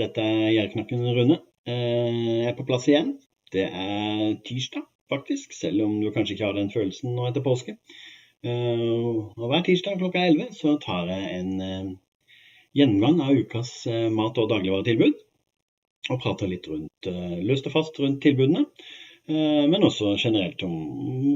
Dette 0.00 0.22
er 0.24 0.52
Gjerdknakken 0.54 1.02
Rune. 1.12 1.36
Jeg 1.68 2.46
er 2.48 2.54
på 2.56 2.64
plass 2.68 2.86
igjen. 2.88 3.18
Det 3.52 3.66
er 3.68 4.38
tirsdag, 4.46 4.86
faktisk, 5.12 5.52
selv 5.52 5.84
om 5.84 5.98
du 6.00 6.08
kanskje 6.14 6.36
ikke 6.36 6.46
har 6.46 6.56
den 6.56 6.70
følelsen 6.72 7.12
nå 7.16 7.26
etter 7.28 7.44
påske. 7.44 7.74
Og 8.46 9.44
hver 9.50 9.66
tirsdag 9.66 9.98
klokka 10.00 10.22
11 10.30 10.54
så 10.56 10.78
tar 10.80 11.10
jeg 11.10 11.42
en 11.42 11.52
gjennomgang 12.78 13.20
av 13.26 13.42
ukas 13.42 13.74
mat- 14.14 14.40
og 14.40 14.48
dagligvaretilbud. 14.54 15.20
Og 16.10 16.22
prater 16.24 16.48
litt 16.48 16.64
rundt, 16.70 17.10
løst 17.44 17.68
og 17.68 17.76
fast 17.76 18.00
rundt 18.00 18.22
tilbudene. 18.24 18.64
Men 19.28 19.84
også 19.84 20.14
generelt 20.16 20.64
om 20.64 20.78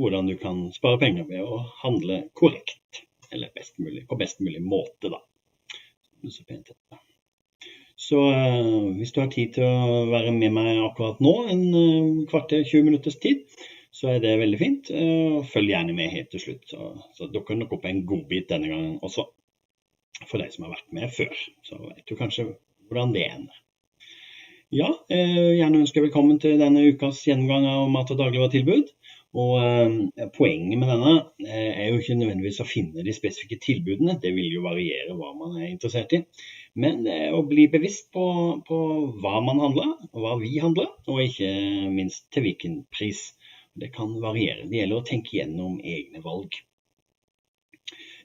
hvordan 0.00 0.30
du 0.30 0.38
kan 0.40 0.70
spare 0.72 1.02
penger 1.04 1.28
ved 1.28 1.44
å 1.44 1.60
handle 1.84 2.22
korrekt. 2.38 3.04
Eller 3.28 3.52
best 3.52 3.76
mulig, 3.82 4.06
på 4.08 4.16
best 4.16 4.40
mulig 4.40 4.64
måte, 4.64 5.12
da. 5.12 5.20
Så 6.32 6.46
pent 6.48 6.70
det. 6.72 7.03
Så 8.04 8.20
uh, 8.20 8.90
hvis 8.98 9.14
du 9.14 9.22
har 9.22 9.30
tid 9.32 9.54
til 9.56 9.64
å 9.64 10.02
være 10.10 10.32
med 10.36 10.52
meg 10.52 10.80
akkurat 10.82 11.22
nå, 11.24 11.32
en 11.52 11.64
uh, 11.72 12.26
kvarter, 12.28 12.64
20 12.66 12.90
minutters 12.90 13.16
tid, 13.22 13.46
så 13.94 14.10
er 14.12 14.20
det 14.24 14.34
veldig 14.42 14.60
fint. 14.60 14.90
Uh, 14.92 15.40
følg 15.48 15.72
gjerne 15.72 15.96
med 15.96 16.12
helt 16.12 16.30
til 16.34 16.42
slutt. 16.42 16.66
Så, 16.68 16.90
så 17.16 17.30
dukker 17.32 17.56
nok 17.56 17.72
opp 17.78 17.88
en 17.88 18.04
godbit 18.08 18.50
denne 18.52 18.68
gangen 18.72 18.98
også. 19.06 19.28
For 20.28 20.40
deg 20.40 20.52
som 20.52 20.66
har 20.66 20.76
vært 20.76 20.96
med 20.96 21.12
før. 21.14 21.44
Så 21.66 21.80
vet 21.80 22.04
du 22.08 22.16
kanskje 22.18 22.48
hvordan 22.88 23.14
det 23.16 23.24
ender. 23.30 23.60
Ja, 24.74 24.88
gjerne 25.08 25.84
ønsker 25.84 26.02
velkommen 26.02 26.40
til 26.42 26.56
denne 26.58 26.82
ukas 26.90 27.20
gjennomgang 27.28 27.66
av 27.70 27.84
mat- 27.92 28.10
og 28.10 28.18
dagligvaretilbud. 28.18 28.88
Og 29.34 29.54
eh, 29.58 30.28
Poenget 30.34 30.78
med 30.78 30.90
denne 30.90 31.14
eh, 31.42 31.70
er 31.82 31.88
jo 31.90 31.98
ikke 31.98 32.16
nødvendigvis 32.20 32.60
å 32.62 32.68
finne 32.68 33.02
de 33.06 33.14
spesifikke 33.14 33.58
tilbudene, 33.62 34.18
det 34.22 34.30
vil 34.36 34.52
jo 34.52 34.62
variere 34.66 35.16
hva 35.18 35.32
man 35.38 35.56
er 35.58 35.72
interessert 35.72 36.14
i. 36.14 36.22
Men 36.74 37.06
er 37.06 37.34
å 37.34 37.44
bli 37.46 37.68
bevisst 37.70 38.08
på, 38.14 38.24
på 38.66 38.78
hva 39.22 39.38
man 39.46 39.60
handler, 39.62 39.92
og 40.10 40.20
hva 40.24 40.34
vi 40.40 40.56
handler, 40.58 40.90
og 41.06 41.22
ikke 41.22 41.50
minst 41.94 42.26
til 42.34 42.48
hvilken 42.48 42.80
pris. 42.90 43.28
Det 43.78 43.90
kan 43.94 44.12
variere. 44.22 44.66
Det 44.70 44.80
gjelder 44.80 45.00
å 45.00 45.06
tenke 45.06 45.36
gjennom 45.36 45.78
egne 45.82 46.22
valg. 46.22 46.58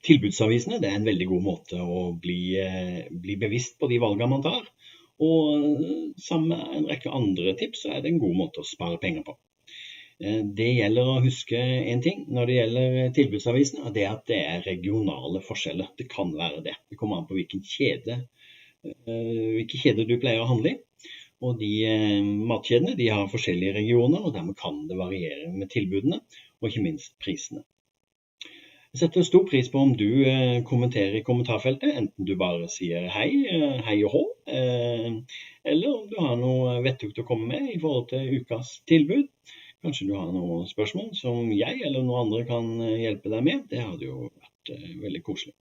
Tilbudsavisene 0.05 0.79
er 0.79 0.95
en 0.95 1.07
veldig 1.07 1.27
god 1.29 1.45
måte 1.45 1.79
å 1.81 2.01
bli, 2.25 2.41
eh, 2.61 3.05
bli 3.11 3.35
bevisst 3.41 3.79
på 3.79 3.89
de 3.91 3.97
valgene 4.01 4.29
man 4.33 4.45
tar. 4.45 4.67
Og 5.19 5.83
sammen 6.17 6.53
med 6.53 6.75
en 6.77 6.89
rekke 6.89 7.11
andre 7.11 7.53
tips 7.59 7.85
er 7.85 8.01
det 8.01 8.13
en 8.13 8.21
god 8.21 8.37
måte 8.43 8.61
å 8.61 8.67
spare 8.67 9.01
penger 9.01 9.25
på. 9.27 9.35
Eh, 10.19 10.41
det 10.43 10.69
gjelder 10.75 11.09
å 11.09 11.23
huske 11.23 11.59
en 11.59 12.01
ting 12.03 12.25
når 12.27 12.47
det 12.47 12.55
gjelder 12.59 13.11
tilbudsavisene, 13.15 13.85
og 13.87 13.93
det 13.95 14.05
er 14.05 14.13
at 14.13 14.25
det 14.27 14.39
er 14.39 14.65
regionale 14.67 15.39
forskjeller. 15.43 15.93
Det 15.99 16.09
kan 16.11 16.31
være 16.35 16.63
det. 16.65 16.75
Det 16.89 16.99
kommer 16.99 17.19
an 17.19 17.27
på 17.29 17.37
hvilken 17.37 17.63
kjede, 17.63 18.17
eh, 18.19 18.38
hvilke 18.83 19.79
kjeder 19.81 20.07
du 20.07 20.17
pleier 20.21 20.43
å 20.43 20.49
handle 20.49 20.75
i. 20.75 20.79
Og 21.39 21.59
de 21.61 21.71
eh, 21.87 22.29
matkjedene 22.51 22.97
de 22.99 23.07
har 23.13 23.31
forskjellige 23.31 23.77
regioner, 23.77 24.23
og 24.23 24.33
dermed 24.35 24.57
kan 24.59 24.81
det 24.89 24.97
variere 24.99 25.51
med 25.53 25.71
tilbudene, 25.71 26.19
og 26.59 26.69
ikke 26.69 26.83
minst 26.83 27.15
prisene. 27.23 27.63
Jeg 28.89 29.03
setter 29.03 29.23
stor 29.23 29.45
pris 29.45 29.67
på 29.69 29.79
om 29.85 29.91
du 29.93 30.09
kommenterer 30.65 31.19
i 31.19 31.23
kommentarfeltet, 31.23 31.91
enten 31.93 32.25
du 32.25 32.33
bare 32.39 32.65
sier 32.73 33.05
hei, 33.13 33.29
hei 33.85 33.99
og 34.07 34.15
hå, 34.15 34.23
eller 34.49 35.91
om 35.91 36.07
du 36.09 36.15
har 36.17 36.39
noe 36.41 36.79
vettugt 36.81 37.21
å 37.21 37.27
komme 37.27 37.51
med 37.51 37.69
i 37.75 37.77
forhold 37.77 38.07
til 38.09 38.41
ukas 38.41 38.79
tilbud. 38.89 39.29
Kanskje 39.85 40.09
du 40.09 40.15
har 40.17 40.31
noen 40.33 40.65
spørsmål 40.67 41.13
som 41.15 41.51
jeg 41.55 41.79
eller 41.87 42.03
noen 42.03 42.25
andre 42.25 42.41
kan 42.49 42.65
eh, 42.83 42.97
hjelpe 43.05 43.31
deg 43.31 43.45
med. 43.45 43.61
Det 43.71 43.79
hadde 43.79 44.09
jo 44.09 44.25
vært 44.27 44.71
veldig 45.05 45.21
koselig. 45.23 45.55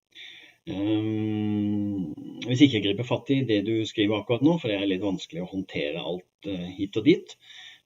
Um, 0.69 2.13
hvis 2.45 2.63
ikke 2.65 2.79
jeg 2.79 2.85
griper 2.85 3.07
fatt 3.09 3.31
i 3.33 3.41
det 3.49 3.63
du 3.67 3.75
skriver 3.89 4.21
akkurat 4.21 4.45
nå, 4.45 4.59
for 4.61 4.71
det 4.71 4.79
er 4.79 4.91
litt 4.91 5.05
vanskelig 5.05 5.45
å 5.45 5.51
håndtere 5.53 6.03
alt 6.03 6.49
uh, 6.51 6.67
hit 6.77 6.99
og 7.01 7.09
dit, 7.09 7.35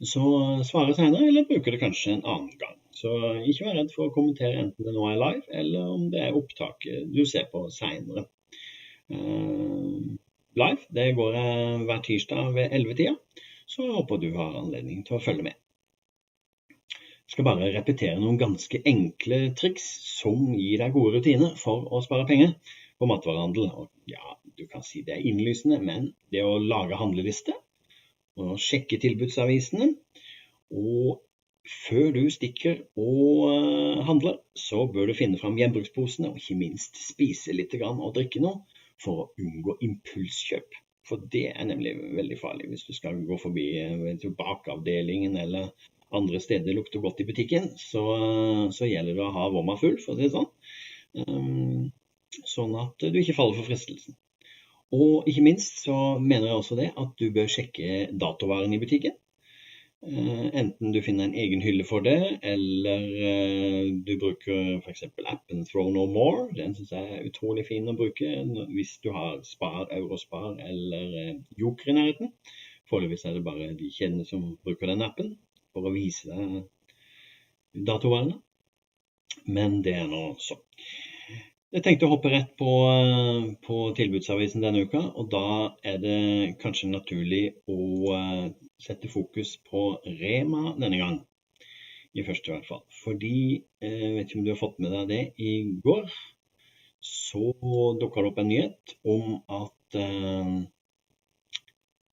så 0.02 0.22
svare 0.66 0.96
senere, 0.98 1.28
eller 1.28 1.46
bruke 1.46 1.74
det 1.74 1.80
kanskje 1.82 2.16
en 2.16 2.24
annen 2.26 2.56
gang. 2.58 2.76
Så 2.96 3.12
ikke 3.48 3.68
vær 3.68 3.78
redd 3.78 3.94
for 3.94 4.08
å 4.08 4.14
kommentere 4.14 4.58
enten 4.60 4.86
det 4.86 4.94
nå 4.96 5.06
er 5.08 5.20
live, 5.20 5.46
eller 5.62 5.94
om 5.94 6.08
det 6.12 6.24
er 6.26 6.38
opptaket 6.38 7.08
du 7.14 7.22
ser 7.28 7.48
på 7.52 7.64
senere. 7.74 8.26
Uh, 9.12 10.18
live 10.58 10.90
det 10.94 11.12
går 11.18 11.38
jeg 11.38 11.82
hver 11.88 12.06
tirsdag 12.06 12.54
ved 12.58 12.78
11-tida, 12.80 13.16
så 13.66 13.86
jeg 13.86 13.96
håper 13.96 14.20
du 14.20 14.32
har 14.36 14.58
anledning 14.58 15.06
til 15.06 15.18
å 15.18 15.22
følge 15.22 15.46
med. 15.50 15.61
Skal 17.32 17.46
bare 17.48 17.70
repetere 17.72 18.20
noen 18.20 18.36
ganske 18.40 18.82
enkle 18.88 19.36
triks 19.56 19.84
som 20.04 20.50
gir 20.52 20.82
deg 20.82 20.92
gode 20.92 21.16
rutiner 21.16 21.54
for 21.56 21.86
å 21.88 22.02
spare 22.04 22.26
penger 22.28 22.52
på 23.00 23.08
matvarehandel. 23.08 23.70
ja, 24.10 24.36
du 24.58 24.66
kan 24.68 24.84
si 24.84 25.00
det 25.06 25.14
er 25.14 25.24
innlysende, 25.30 25.78
men 25.80 26.10
det 26.34 26.42
å 26.44 26.58
lage 26.60 26.98
handleliste 27.00 27.54
og 28.36 28.60
sjekke 28.60 29.00
tilbudsavisene 29.00 29.88
og 30.76 31.22
før 31.86 32.12
du 32.18 32.22
stikker 32.36 32.84
og 33.00 33.48
eh, 33.48 34.04
handler, 34.08 34.38
så 34.58 34.84
bør 34.92 35.08
du 35.08 35.16
finne 35.16 35.40
fram 35.40 35.56
gjenbruksposene 35.60 36.32
og 36.32 36.40
ikke 36.40 36.58
minst 36.60 37.00
spise 37.00 37.56
litt 37.56 37.76
og 37.80 38.12
drikke 38.16 38.44
noe 38.44 38.60
for 39.02 39.24
å 39.24 39.28
unngå 39.40 39.78
impulskjøp. 39.88 40.81
For 41.08 41.22
det 41.32 41.48
er 41.50 41.66
nemlig 41.66 41.96
veldig 42.14 42.38
farlig 42.38 42.68
hvis 42.70 42.86
du 42.86 42.92
skal 42.94 43.18
gå 43.26 43.38
forbi 43.42 43.66
tobakkavdelingen 44.22 44.36
bakavdelingen 44.38 45.36
eller 45.42 45.72
andre 46.12 46.40
steder 46.40 46.76
lukter 46.76 47.00
godt 47.00 47.22
i 47.24 47.26
butikken, 47.28 47.70
så, 47.80 48.02
så 48.74 48.88
gjelder 48.88 49.16
det 49.16 49.24
å 49.24 49.32
ha 49.34 49.48
vomma 49.52 49.78
full, 49.80 49.96
for 50.02 50.12
å 50.12 50.18
si 50.18 50.26
det 50.26 50.34
sånn. 50.34 50.48
Um, 51.24 51.88
sånn 52.48 52.76
at 52.80 53.00
du 53.00 53.18
ikke 53.20 53.36
faller 53.36 53.56
for 53.58 53.68
fristelsen. 53.68 54.16
Og 54.92 55.28
ikke 55.28 55.44
minst 55.46 55.80
så 55.86 55.96
mener 56.20 56.50
jeg 56.50 56.58
også 56.58 56.76
det 56.76 56.90
at 57.00 57.14
du 57.16 57.30
bør 57.32 57.48
sjekke 57.48 58.10
datovaren 58.12 58.76
i 58.76 58.80
butikken. 58.82 59.16
Uh, 60.02 60.48
enten 60.58 60.90
du 60.90 60.98
finner 61.02 61.28
en 61.28 61.34
egen 61.38 61.60
hylle 61.62 61.84
for 61.86 62.02
det, 62.02 62.38
eller 62.42 63.04
uh, 63.06 63.90
du 64.02 64.16
bruker 64.18 64.80
f.eks. 64.80 65.04
appen 65.30 65.62
Throw 65.68 65.92
No 65.94 66.08
More. 66.10 66.48
Den 66.56 66.74
syns 66.74 66.90
jeg 66.90 67.06
er 67.06 67.28
utrolig 67.28 67.68
fin 67.68 67.86
å 67.86 67.94
bruke 67.94 68.32
hvis 68.74 68.96
du 69.04 69.12
har 69.14 69.38
Spar, 69.46 69.86
Eurospar 69.94 70.58
eller 70.58 71.14
uh, 71.14 71.36
Joker 71.54 71.92
i 71.92 71.96
nærheten. 72.00 72.32
Foreløpig 72.90 73.20
er 73.24 73.38
det 73.38 73.44
bare 73.46 73.70
de 73.78 73.92
kjennende 73.94 74.26
som 74.26 74.56
bruker 74.66 74.90
den 74.90 75.06
appen 75.06 75.36
for 75.70 75.86
å 75.86 75.94
vise 75.94 76.26
deg 76.26 77.86
datovarene. 77.86 78.40
Men 79.46 79.80
det 79.86 79.94
er 80.00 80.10
nå 80.10 80.32
så. 80.42 80.58
Jeg 81.72 81.86
tenkte 81.86 82.04
å 82.04 82.12
hoppe 82.12 82.28
rett 82.34 82.50
på, 82.58 82.72
på, 83.64 83.76
tilbudsavisen 83.96 84.66
denne 84.66 84.82
uka, 84.84 85.00
og 85.16 85.30
da 85.32 85.46
er 85.88 86.02
det 86.02 86.18
kanskje 86.60 86.90
naturlig 86.90 87.44
å 87.70 87.78
sette 88.82 89.10
fokus 89.12 89.56
på 89.70 89.86
Rema 90.20 90.74
denne 90.80 90.98
gang. 91.00 91.18
I 92.12 92.26
første 92.26 92.52
hvert 92.52 92.68
fall. 92.68 92.82
Fordi, 93.04 93.62
jeg 93.80 94.02
eh, 94.02 94.12
vet 94.18 94.28
ikke 94.28 94.42
om 94.42 94.44
du 94.44 94.52
har 94.52 94.60
fått 94.60 94.82
med 94.82 94.92
deg 94.92 95.08
det, 95.08 95.22
i 95.40 95.52
går 95.84 96.10
så 97.02 97.48
dukka 97.98 98.22
det 98.22 98.30
opp 98.30 98.38
en 98.38 98.50
nyhet 98.50 98.92
om 99.08 99.40
at 99.50 99.98
eh, 99.98 100.52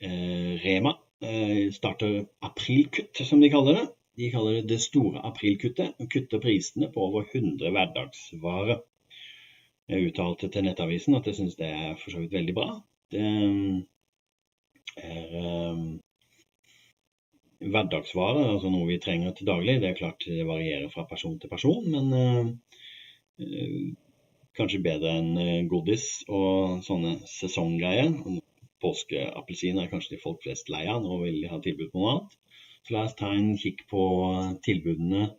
eh 0.08 0.54
Rema 0.64 0.96
Eh, 1.22 1.72
starter 1.72 2.26
aprilkutt, 2.40 3.18
som 3.28 3.42
de 3.42 3.50
kaller 3.52 3.74
det. 3.74 3.88
De 4.16 4.32
kaller 4.32 4.54
det 4.54 4.70
det 4.72 4.80
store 4.82 5.20
aprilkuttet, 5.28 5.98
og 6.00 6.12
kutter 6.12 6.40
prisene 6.40 6.88
på 6.94 7.02
over 7.04 7.26
100 7.34 7.72
hverdagsvarer. 7.76 8.80
Jeg 9.90 10.12
uttalte 10.12 10.48
til 10.48 10.64
Nettavisen 10.64 11.18
at 11.18 11.28
jeg 11.28 11.36
syns 11.36 11.58
det 11.60 11.68
er 11.68 11.98
for 12.00 12.14
så 12.14 12.22
vidt 12.22 12.36
veldig 12.38 12.56
bra. 12.56 12.70
Det 13.12 13.26
eh, 13.26 13.82
er 15.10 15.82
hverdagsvarer, 17.60 18.54
altså 18.56 18.72
noe 18.72 18.88
vi 18.88 19.00
trenger 19.04 19.34
til 19.36 19.50
daglig. 19.50 19.80
Det 19.82 19.90
er 19.90 19.98
klart 20.00 20.28
det 20.28 20.48
varierer 20.48 20.92
fra 20.94 21.08
person 21.10 21.40
til 21.40 21.52
person, 21.52 21.90
men 21.92 22.14
uh, 23.40 23.90
kanskje 24.60 24.84
bedre 24.84 25.18
enn 25.20 25.68
godis 25.72 26.06
og 26.28 26.80
sånne 26.88 27.18
sesonggreier 27.28 28.14
påskeappelsiner 28.84 29.86
er 29.86 29.92
kanskje 29.92 30.16
de 30.16 30.22
folk 30.24 30.42
flest 30.44 30.72
lei 30.72 30.86
av. 30.88 31.04
Nå 31.04 31.20
vil 31.24 31.42
de 31.44 31.52
ha 31.52 31.60
tilbud 31.64 31.92
på 31.92 32.02
noe 32.02 32.16
annet. 32.16 32.40
Så 32.88 32.96
la 32.96 33.06
oss 33.08 33.18
ta 33.20 33.32
en 33.36 33.52
kikk 33.60 33.86
på 33.92 34.04
tilbudene, 34.66 35.30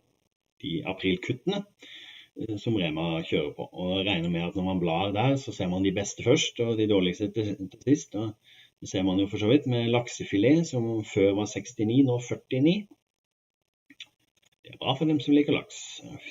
de 0.61 0.75
aprilkuttene, 0.87 1.63
eh, 2.37 2.57
som 2.61 2.77
Rema 2.77 3.23
kjører 3.25 3.53
på. 3.57 3.67
Og 3.83 3.93
regner 4.05 4.29
med 4.29 4.45
at 4.47 4.57
når 4.57 4.67
man 4.67 4.81
blar 4.83 5.15
der, 5.15 5.37
så 5.41 5.53
ser 5.55 5.71
man 5.71 5.85
de 5.85 5.93
beste 5.95 6.25
først 6.25 6.61
og 6.61 6.77
de 6.77 6.89
dårligste 6.91 7.31
til 7.33 7.55
sist. 7.85 8.15
Og 8.15 8.35
det 8.81 8.89
ser 8.89 9.03
man 9.05 9.19
jo 9.21 9.27
for 9.29 9.37
så 9.37 9.47
vidt 9.51 9.67
med 9.69 9.91
laksefilet, 9.93 10.65
som 10.67 10.85
før 11.05 11.35
var 11.37 11.49
69, 11.49 11.99
nå 12.07 12.15
49. 12.25 12.87
Det 14.65 14.73
er 14.73 14.79
bra 14.81 14.95
for 14.97 15.05
dem 15.05 15.19
som 15.21 15.35
liker 15.37 15.53
laks. 15.53 15.77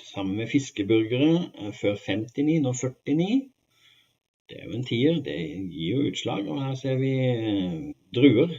Sammen 0.09 0.35
med 0.41 0.51
fiskeburgere, 0.51 1.45
eh, 1.61 1.71
før 1.79 1.95
59, 1.95 2.59
nå 2.65 2.73
49. 2.75 3.39
Det 4.51 4.59
er 4.59 4.67
jo 4.67 4.75
en 4.81 4.89
tier. 4.89 5.23
Det 5.23 5.37
gir 5.77 5.95
jo 5.95 6.11
utslag. 6.11 6.51
Og 6.51 6.59
her 6.65 6.75
ser 6.75 6.99
vi 6.99 7.13
eh, 7.23 7.79
druer. 8.19 8.59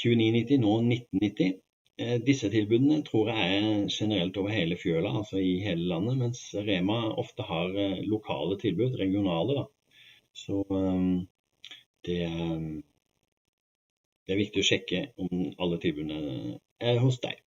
29,90, 0.00 0.58
nå 0.66 0.74
1990. 0.90 1.54
Eh, 2.02 2.18
disse 2.26 2.50
tilbudene 2.50 3.04
tror 3.06 3.30
jeg 3.30 3.62
er 3.62 3.88
generelt 3.94 4.42
over 4.42 4.54
hele 4.54 4.78
fjøla, 4.78 5.14
altså 5.22 5.38
i 5.38 5.60
hele 5.62 5.86
landet, 5.94 6.18
mens 6.18 6.42
Rema 6.66 6.98
ofte 7.14 7.46
har 7.46 7.74
lokale 8.10 8.58
tilbud, 8.58 8.98
regionale. 8.98 9.62
da. 9.62 9.66
Så 10.34 10.64
det 12.06 12.22
det 14.28 14.34
er 14.34 14.42
viktig 14.42 14.60
å 14.60 14.68
sjekke 14.68 14.98
om 15.24 15.30
alle 15.56 15.78
tilbudene 15.80 16.58
er 16.84 16.98
hos 17.00 17.16
deg. 17.22 17.38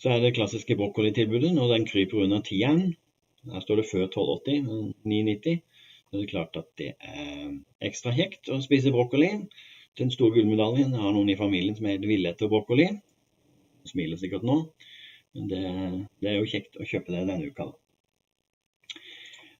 Så 0.00 0.08
er 0.08 0.22
det 0.22 0.32
klassiske 0.32 0.72
brokkolitilbudet 0.80 1.50
når 1.52 1.74
den 1.74 1.84
kryper 1.90 2.22
under 2.24 2.40
tieren. 2.40 2.94
Her 3.52 3.60
står 3.60 3.82
det 3.82 3.90
før 3.90 4.06
1280, 4.06 4.94
990. 5.04 5.60
Så 6.08 6.22
er 6.22 6.30
klart 6.30 6.56
at 6.56 6.70
det 6.80 6.94
er 7.04 7.50
ekstra 7.84 8.14
kjekt 8.16 8.48
å 8.48 8.62
spise 8.64 8.94
brokkoli. 8.94 9.28
Den 10.00 10.12
store 10.14 10.38
gullmedaljen 10.38 10.96
har 10.96 11.12
noen 11.12 11.28
i 11.28 11.36
familien 11.36 11.76
som 11.76 11.84
er 11.84 11.98
helt 11.98 12.08
ville 12.08 12.32
etter 12.32 12.48
brokkoli. 12.48 12.88
Smiler 13.92 14.16
sikkert 14.20 14.48
nå. 14.48 14.56
Men 15.36 15.52
det, 15.52 15.62
det, 16.24 16.30
er 16.30 16.40
jo 16.40 16.48
kjekt 16.48 16.80
å 16.80 16.88
kjøpe 16.88 17.12
det 17.12 17.26
denne 17.28 17.52
uka. 17.52 17.68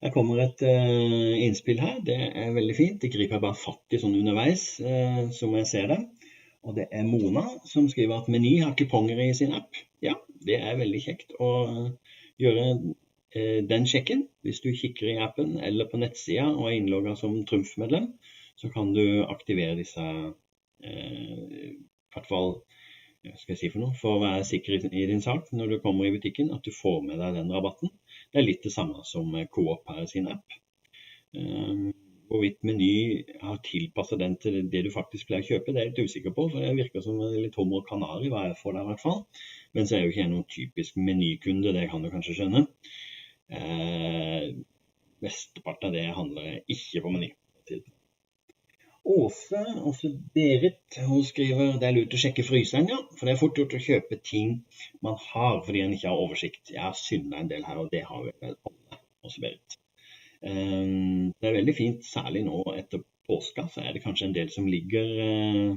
Her 0.01 0.13
kommer 0.15 0.41
et 0.41 0.63
uh, 0.65 1.35
innspill 1.45 1.81
her. 1.83 1.99
Det 2.05 2.17
er 2.17 2.55
veldig 2.57 2.77
fint. 2.77 2.99
Det 3.03 3.11
griper 3.13 3.37
jeg 3.37 3.45
bare 3.45 3.59
fatt 3.59 3.97
i 3.97 4.01
sånn 4.01 4.17
underveis, 4.17 4.65
uh, 4.81 5.27
som 5.37 5.53
jeg 5.59 5.69
ser 5.69 5.91
det. 5.93 5.99
Og 6.65 6.77
det 6.77 6.87
er 6.93 7.09
Mona 7.09 7.45
som 7.69 7.89
skriver 7.89 8.21
at 8.21 8.31
Meny 8.33 8.55
har 8.63 8.77
kuponger 8.79 9.21
i 9.25 9.31
sin 9.37 9.53
app. 9.57 9.77
Ja, 10.05 10.17
det 10.47 10.57
er 10.61 10.81
veldig 10.81 11.03
kjekt 11.05 11.37
å 11.41 11.51
gjøre 12.41 12.67
uh, 12.73 13.61
den 13.69 13.89
sjekken. 13.93 14.25
Hvis 14.47 14.63
du 14.65 14.73
kikker 14.73 15.13
i 15.13 15.21
appen 15.21 15.59
eller 15.61 15.89
på 15.91 16.01
nettsida 16.01 16.49
og 16.55 16.71
er 16.71 16.79
innlogga 16.79 17.17
som 17.21 17.37
Trumf-medlem, 17.49 18.13
så 18.61 18.73
kan 18.73 18.95
du 18.97 19.05
aktivere 19.25 19.77
disse 19.79 20.05
eh, 20.85 21.71
i 22.17 22.23
fall 22.29 22.59
skal 23.23 23.53
jeg 23.53 23.61
si 23.61 23.71
for 23.73 23.83
noe, 23.83 23.97
for 24.01 24.17
å 24.17 24.23
være 24.23 24.47
sikker 24.49 24.89
i 24.89 25.07
din 25.09 25.23
sak 25.25 25.51
når 25.57 25.75
du 25.75 25.81
kommer 25.85 26.09
i 26.09 26.13
butikken, 26.15 26.53
at 26.57 26.65
du 26.65 26.73
får 26.73 27.03
med 27.05 27.21
deg 27.21 27.37
den 27.37 27.53
rabatten. 27.53 27.93
Det 28.31 28.41
er 28.41 28.47
litt 28.47 28.63
det 28.67 28.73
samme 28.75 29.03
som 29.07 29.35
Coop 29.55 29.91
her 29.91 30.07
sin 30.11 30.29
app. 30.31 30.57
Eh, 31.35 31.91
hvorvidt 32.31 32.63
Meny 32.67 33.25
har 33.43 33.59
tilpassa 33.67 34.17
den 34.19 34.37
til 34.43 34.61
det 34.71 34.85
du 34.87 34.91
faktisk 34.95 35.27
pleier 35.27 35.43
å 35.43 35.49
kjøpe, 35.49 35.75
det 35.75 35.81
er 35.81 35.89
jeg 35.89 35.95
litt 35.95 36.11
usikker 36.11 36.35
på. 36.37 36.47
for 36.53 36.63
Det 36.63 36.77
virker 36.79 37.03
som 37.05 37.19
en 37.27 37.35
litt 37.37 37.59
hummer 37.59 37.83
kanari, 37.89 38.31
hva 38.31 38.47
jeg 38.47 38.59
får 38.63 38.77
der 38.77 38.85
i 38.87 38.91
hvert 38.93 39.03
fall. 39.03 39.23
Men 39.75 39.87
så 39.87 39.97
er 39.97 40.05
jo 40.05 40.13
ikke 40.13 40.23
jeg 40.23 40.33
noen 40.35 40.51
typisk 40.57 41.01
menykunde, 41.11 41.75
det 41.75 41.89
kan 41.91 42.07
du 42.07 42.11
kanskje 42.13 42.39
skjønne. 42.39 42.67
Eh, 43.51 44.51
Mesteparten 45.21 45.91
av 45.91 45.97
det 45.99 46.07
handler 46.17 46.61
ikke 46.71 47.03
på 47.05 47.11
Meny. 47.13 47.35
Åse, 49.05 49.61
også 49.81 50.11
Berit, 50.35 50.99
hun 51.09 51.25
skriver 51.25 51.79
det 51.81 51.89
er 51.89 51.95
lurt 51.97 52.15
å 52.15 52.21
sjekke 52.21 52.45
fryseren, 52.45 52.91
ja. 52.93 52.99
For 53.17 53.27
det 53.27 53.35
er 53.35 53.41
fort 53.41 53.59
gjort 53.59 53.77
å 53.77 53.83
kjøpe 53.83 54.19
ting 54.23 54.59
man 55.05 55.17
har 55.33 55.63
fordi 55.67 55.85
en 55.85 55.95
ikke 55.97 56.11
har 56.11 56.21
oversikt. 56.21 56.73
Jeg 56.75 56.83
har 56.85 56.99
synda 56.99 57.41
en 57.41 57.49
del 57.51 57.65
her, 57.67 57.81
og 57.81 57.89
det 57.95 58.05
har 58.07 58.27
vel 58.27 58.53
alle, 58.53 59.01
også 59.27 59.45
Berit. 59.47 59.79
Um, 60.41 61.33
det 61.41 61.49
er 61.49 61.57
veldig 61.59 61.77
fint, 61.77 62.05
særlig 62.07 62.45
nå 62.47 62.63
etter 62.77 63.03
påska, 63.29 63.67
så 63.73 63.83
er 63.85 63.97
det 63.97 64.05
kanskje 64.05 64.31
en 64.31 64.37
del 64.37 64.53
som 64.53 64.69
ligger 64.69 65.11
uh, 65.25 65.75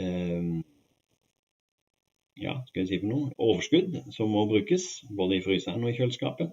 um, 0.00 0.58
ja, 2.38 2.54
skal 2.68 2.82
jeg 2.82 2.88
si 2.88 3.00
for 3.02 3.10
noe, 3.10 3.30
overskudd 3.42 3.96
som 4.14 4.30
må 4.32 4.44
brukes, 4.50 4.86
både 5.10 5.38
i 5.38 5.44
fryseren 5.44 5.84
og 5.84 5.92
i 5.92 5.96
kjøleskapet. 5.98 6.52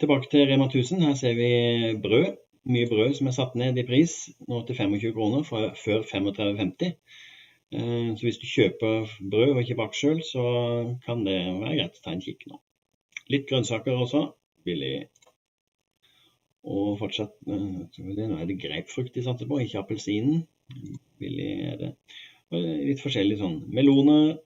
Tilbake 0.00 0.30
til 0.32 0.46
Rema 0.48 0.68
1000. 0.70 1.02
Her 1.04 1.16
ser 1.18 1.34
vi 1.36 1.50
brød. 2.00 2.38
Mye 2.68 2.88
brød 2.90 3.14
som 3.16 3.30
er 3.30 3.36
satt 3.36 3.54
ned 3.56 3.78
i 3.80 3.86
pris, 3.88 4.14
nå 4.48 4.60
til 4.68 4.76
25 4.76 5.14
kroner 5.16 5.44
fra 5.48 5.70
før 5.80 6.02
35,50. 6.04 6.90
Eh, 7.72 8.10
så 8.18 8.26
hvis 8.26 8.40
du 8.42 8.46
kjøper 8.50 9.08
brød 9.32 9.54
og 9.54 9.62
ikke 9.62 9.78
baker 9.78 9.96
sjøl, 9.96 10.20
så 10.26 10.44
kan 11.06 11.24
det 11.24 11.38
være 11.62 11.78
greit 11.78 11.96
å 11.96 12.04
ta 12.04 12.12
en 12.12 12.22
kikk 12.24 12.44
nå. 12.50 12.60
Litt 13.32 13.48
grønnsaker 13.48 13.96
også. 13.96 14.26
Billig. 14.66 15.06
Og 16.68 16.98
fortsatt 17.00 17.32
eh, 17.48 17.64
Nå 18.04 18.36
er 18.36 18.50
det 18.50 18.60
grapefrukt 18.60 19.16
de 19.16 19.24
satser 19.24 19.48
på, 19.48 19.62
ikke 19.62 19.80
appelsinen. 19.80 20.44
Billig 21.22 21.50
er 21.70 21.80
det. 21.80 21.90
Og 22.50 22.66
litt 22.90 23.00
forskjellig 23.00 23.38
sånn 23.40 23.60
meloner, 23.72 24.36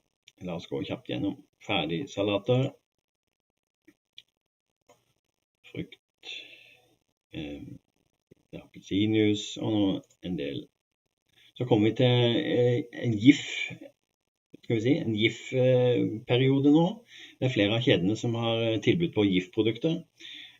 La 0.45 0.57
oss 0.59 0.67
gå 0.69 0.81
kjapt 0.85 1.09
gjennom 1.09 1.37
ferdigsalater. 1.65 2.67
Frukt. 5.71 6.33
Eh, 7.33 7.63
Appelsinjuice 8.63 9.63
og 9.63 9.75
noe, 9.75 9.99
en 10.27 10.39
del. 10.39 10.63
Så 11.55 11.67
kommer 11.69 11.91
vi 11.91 11.99
til 12.03 12.39
eh, 12.41 13.03
en 13.05 13.19
GIF 13.19 13.45
skal 14.65 14.79
vi 14.79 14.81
si, 14.81 14.93
en 14.97 15.17
GIF-periode 15.19 16.73
nå. 16.73 16.85
Det 17.39 17.49
er 17.49 17.53
flere 17.53 17.77
av 17.77 17.85
kjedene 17.85 18.17
som 18.17 18.37
har 18.41 18.63
tilbud 18.85 19.13
på 19.13 19.27
GIF-produkter. 19.29 19.99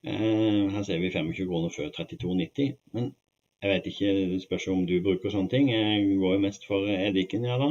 Eh, 0.05 0.65
her 0.75 0.83
ser 0.85 1.01
vi 1.01 1.11
25 1.11 1.49
kroner 1.49 1.73
før 1.73 1.89
32,90. 1.97 2.75
Men 2.93 3.15
jeg 3.63 3.71
vet 3.71 3.87
ikke, 3.89 4.11
det 4.35 4.43
spørs 4.43 4.67
om 4.69 4.85
du 4.87 4.99
bruker 5.03 5.33
sånne 5.33 5.53
ting. 5.53 5.71
Jeg 5.73 6.19
går 6.21 6.37
jo 6.37 6.43
mest 6.43 6.67
for 6.69 6.91
eddiken, 6.93 7.47
ja 7.49 7.57
da. 7.61 7.71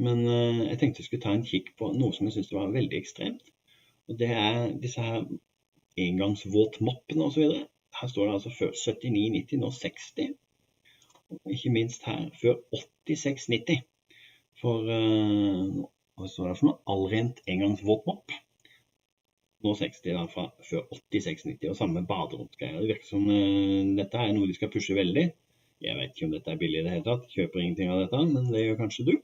Men 0.00 0.24
eh, 0.24 0.62
jeg 0.70 0.78
tenkte 0.80 1.04
jeg 1.04 1.10
skulle 1.10 1.26
ta 1.26 1.34
en 1.36 1.44
kikk 1.50 1.74
på 1.78 1.92
noe 1.92 2.16
som 2.16 2.30
jeg 2.30 2.38
syns 2.38 2.54
var 2.56 2.72
veldig 2.72 3.02
ekstremt. 3.02 3.52
Og 4.08 4.18
det 4.20 4.30
er 4.32 4.72
disse 4.80 5.04
her 5.04 5.26
engangsvåtmoppene 6.00 7.28
osv. 7.28 7.60
Her 8.04 8.08
står 8.12 8.26
det 8.26 8.32
altså 8.36 8.50
før 8.52 8.72
79,90, 8.76 9.60
nå 9.62 9.70
60. 9.72 10.32
Og 11.32 11.52
ikke 11.54 11.70
minst 11.72 12.02
her 12.04 12.26
før 12.36 12.58
86,90. 13.08 13.78
For 14.60 14.84
uh, 14.84 15.78
hva 16.20 16.28
står 16.28 16.50
det 16.50 16.58
for 16.58 16.68
noe? 16.68 16.80
Allrent 16.92 17.40
engangsvåtmopp. 17.48 18.34
Nå 19.64 19.72
60 19.78 20.02
da, 20.10 20.26
fra 20.34 20.44
før 20.68 20.84
86,90. 20.92 21.70
Og 21.70 21.78
samme 21.78 22.02
baderomsgreier. 22.10 22.82
Det 22.82 22.90
virker 22.92 23.08
som 23.08 23.24
uh, 23.24 23.94
dette 23.96 24.20
er 24.20 24.36
noe 24.36 24.50
de 24.52 24.58
skal 24.58 24.72
pushe 24.74 24.96
veldig. 25.00 25.24
Jeg 25.88 25.96
vet 25.96 26.12
ikke 26.12 26.28
om 26.28 26.36
dette 26.36 26.52
er 26.52 26.60
billig 26.60 26.82
i 26.82 26.84
det 26.84 26.92
hele 26.98 27.08
tatt. 27.08 27.24
Kjøper 27.32 27.64
ingenting 27.64 27.94
av 27.94 28.04
dette, 28.04 28.20
men 28.36 28.52
det 28.52 28.66
gjør 28.66 28.82
kanskje 28.84 29.08
du 29.08 29.14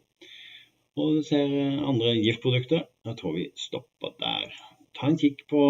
og 1.01 1.17
du 1.17 1.23
ser 1.25 1.53
andre 1.87 2.17
giftprodukter. 2.19 2.83
Jeg 3.07 3.17
tror 3.21 3.37
vi 3.37 3.45
stopper 3.57 4.17
der. 4.21 4.49
Ta 4.97 5.09
en 5.09 5.21
kikk 5.21 5.47
på 5.49 5.61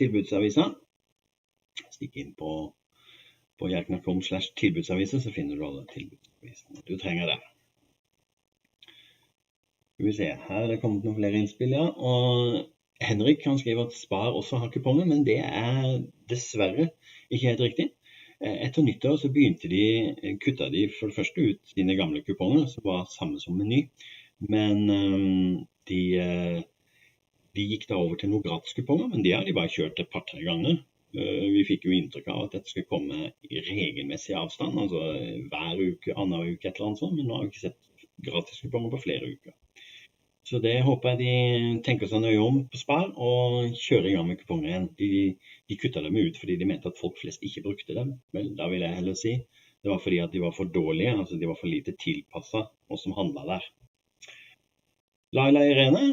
tilbudsavisa. 0.00 0.72
Stikk 2.04 2.20
inn 2.20 2.34
på, 2.36 2.52
på 3.56 3.72
hjelp.com 3.72 4.20
slash 4.22 4.52
tilbudsaviser, 4.60 5.24
så 5.24 5.32
finner 5.32 5.56
du 5.56 5.64
alle 5.64 5.86
tilbudsavisene 5.88 6.84
du 6.84 6.98
trenger 7.00 7.32
der. 7.32 7.42
Skal 9.94 10.08
vi 10.10 10.12
se, 10.12 10.28
her 10.48 10.60
er 10.60 10.68
det 10.68 10.80
kommet 10.82 11.06
noen 11.06 11.16
flere 11.16 11.40
innspill, 11.40 11.72
ja. 11.72 11.86
Og 11.88 12.64
Henrik 13.00 13.40
kan 13.40 13.56
skrive 13.56 13.86
at 13.88 13.96
Spar 13.96 14.36
også 14.36 14.60
har 14.60 14.72
kuponger, 14.74 15.08
men 15.08 15.24
det 15.24 15.38
er 15.40 16.02
dessverre 16.28 16.90
ikke 17.30 17.46
helt 17.46 17.62
riktig. 17.64 17.86
Eh, 18.44 18.56
etter 18.66 18.84
nyttår 18.84 19.16
så 19.22 19.30
begynte 19.32 19.70
de, 19.72 19.84
eh, 20.10 20.36
kutta 20.44 20.68
de 20.68 20.88
for 20.98 21.08
det 21.08 21.16
første 21.16 21.40
ut 21.40 21.60
sine 21.72 21.96
gamle 21.96 22.20
kuponger, 22.26 22.66
som 22.68 22.84
var 22.84 23.06
samme 23.16 23.40
som 23.40 23.56
Meny. 23.56 23.86
Men 24.44 24.90
eh, 24.90 25.64
de, 25.88 26.02
de, 27.54 27.68
gikk 27.70 27.88
da 27.88 27.96
over 27.96 28.20
til 28.20 28.34
noen 28.34 28.44
gratiskuponger, 28.44 29.08
men 29.14 29.24
de 29.24 29.32
har 29.32 29.48
de 29.48 29.56
bare 29.56 29.72
kjørt 29.72 30.04
et 30.04 30.10
par-tre 30.12 30.42
ganger. 30.44 30.82
Vi 31.14 31.64
fikk 31.68 31.86
jo 31.86 31.94
inntrykk 31.94 32.30
av 32.32 32.46
at 32.46 32.56
dette 32.56 32.70
skulle 32.70 32.90
komme 32.90 33.28
i 33.46 33.60
regelmessig 33.62 34.34
avstand, 34.38 34.78
altså 34.82 35.02
hver 35.50 35.82
uke, 35.82 36.14
annenhver 36.14 36.54
uke, 36.56 36.68
et 36.68 36.72
eller 36.74 36.90
annet 36.90 37.02
sånt. 37.02 37.18
Men 37.18 37.28
nå 37.28 37.36
har 37.36 37.44
vi 37.44 37.52
ikke 37.52 37.66
sett 37.68 38.10
gratiskuponger 38.24 38.94
på 38.94 39.02
flere 39.04 39.30
uker. 39.36 39.54
Så 40.44 40.58
det 40.60 40.74
håper 40.84 41.14
jeg 41.14 41.20
de 41.22 41.82
tenker 41.86 42.08
seg 42.10 42.20
nøye 42.20 42.40
om 42.42 42.58
på 42.68 42.76
Spar 42.76 43.14
og 43.16 43.78
kjører 43.80 44.10
i 44.10 44.16
gang 44.16 44.26
med 44.28 44.40
kuponger 44.42 44.68
igjen. 44.68 44.88
De, 44.98 45.12
de 45.70 45.78
kutta 45.80 46.02
dem 46.04 46.18
ut 46.20 46.36
fordi 46.40 46.58
de 46.60 46.68
mente 46.68 46.90
at 46.90 47.00
folk 47.00 47.16
flest 47.16 47.46
ikke 47.48 47.64
brukte 47.64 47.96
dem. 47.96 48.10
Vel, 48.36 48.50
da 48.58 48.68
vil 48.72 48.84
jeg 48.84 48.98
heller 48.98 49.16
si 49.16 49.38
det 49.84 49.92
var 49.92 50.00
fordi 50.00 50.18
at 50.24 50.32
de 50.32 50.40
var 50.40 50.52
for 50.56 50.68
dårlige, 50.72 51.12
altså 51.12 51.36
de 51.36 51.48
var 51.48 51.58
for 51.60 51.68
lite 51.68 51.92
tilpassa 52.00 52.62
oss 52.88 53.02
som 53.04 53.12
handla 53.16 53.42
der. 53.50 53.64
Laila 55.36 55.64
Irene, 55.68 56.04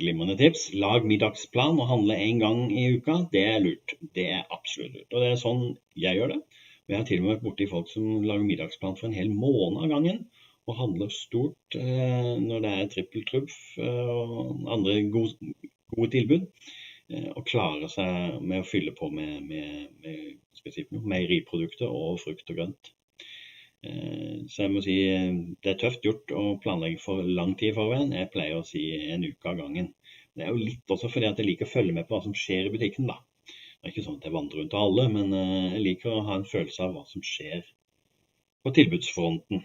glimrende 0.00 0.36
tips. 0.40 0.68
Lag 0.74 1.06
middagsplan 1.08 1.80
og 1.80 1.90
handle 1.90 2.18
én 2.18 2.40
gang 2.42 2.66
i 2.72 2.86
uka. 2.96 3.20
Det 3.32 3.44
er 3.54 3.62
lurt. 3.64 3.96
Det 4.16 4.28
er 4.36 4.46
absolutt 4.54 4.96
lurt. 4.96 5.10
Og 5.12 5.24
det 5.24 5.30
er 5.30 5.42
sånn 5.42 5.64
jeg 6.06 6.20
gjør 6.20 6.34
det. 6.34 6.40
Og 6.84 6.92
jeg 6.92 7.00
har 7.00 7.08
til 7.08 7.20
og 7.20 7.26
med 7.26 7.34
vært 7.34 7.44
borti 7.46 7.68
folk 7.70 7.92
som 7.92 8.08
lager 8.26 8.48
middagsplan 8.48 8.98
for 8.98 9.08
en 9.08 9.16
hel 9.16 9.30
måned 9.32 9.84
av 9.86 9.92
gangen 9.94 10.24
og 10.64 10.78
handler 10.78 11.12
stort 11.12 11.76
eh, 11.76 12.32
når 12.40 12.64
det 12.64 12.72
er 12.72 12.90
trippel 12.92 13.24
trumf 13.28 13.56
eh, 13.80 14.10
og 14.14 14.64
andre 14.72 14.96
gode, 15.12 15.52
gode 15.92 16.10
tilbud. 16.14 16.46
Eh, 17.12 17.30
og 17.36 17.44
klarer 17.48 17.90
seg 17.92 18.40
med 18.40 18.62
å 18.62 18.68
fylle 18.68 18.94
på 18.96 19.10
med, 19.12 19.44
med, 19.44 19.90
med 20.04 21.02
meieriprodukter 21.04 21.88
og 21.88 22.20
frukt 22.24 22.48
og 22.48 22.60
grønt. 22.60 22.94
Så 24.48 24.64
jeg 24.64 24.72
må 24.72 24.82
si 24.84 24.96
det 25.64 25.70
er 25.72 25.78
tøft 25.80 26.04
gjort 26.06 26.32
å 26.36 26.44
planlegge 26.62 27.00
for 27.02 27.24
lang 27.24 27.54
tid 27.58 27.72
i 27.72 27.76
forveien. 27.76 28.14
Jeg 28.16 28.30
pleier 28.32 28.58
å 28.58 28.66
si 28.66 28.82
en 29.12 29.24
uke 29.24 29.50
av 29.50 29.60
gangen. 29.60 29.92
Det 30.34 30.44
er 30.44 30.50
jo 30.52 30.60
litt 30.60 30.90
også 30.90 31.10
fordi 31.12 31.28
at 31.30 31.40
jeg 31.40 31.48
liker 31.48 31.68
å 31.68 31.72
følge 31.74 31.94
med 31.96 32.08
på 32.08 32.16
hva 32.16 32.24
som 32.24 32.36
skjer 32.36 32.68
i 32.68 32.74
butikken. 32.74 33.08
da. 33.10 33.20
Det 33.46 33.90
er 33.90 33.92
ikke 33.92 34.06
sånn 34.06 34.18
at 34.18 34.26
jeg 34.26 34.34
vandrer 34.34 34.60
rundt 34.60 34.72
til 34.72 34.80
alle, 34.80 35.06
men 35.12 35.36
jeg 35.36 35.84
liker 35.84 36.12
å 36.12 36.24
ha 36.28 36.38
en 36.40 36.48
følelse 36.48 36.84
av 36.86 36.94
hva 36.96 37.04
som 37.08 37.24
skjer 37.24 37.64
på 38.64 38.72
tilbudsfronten. 38.78 39.64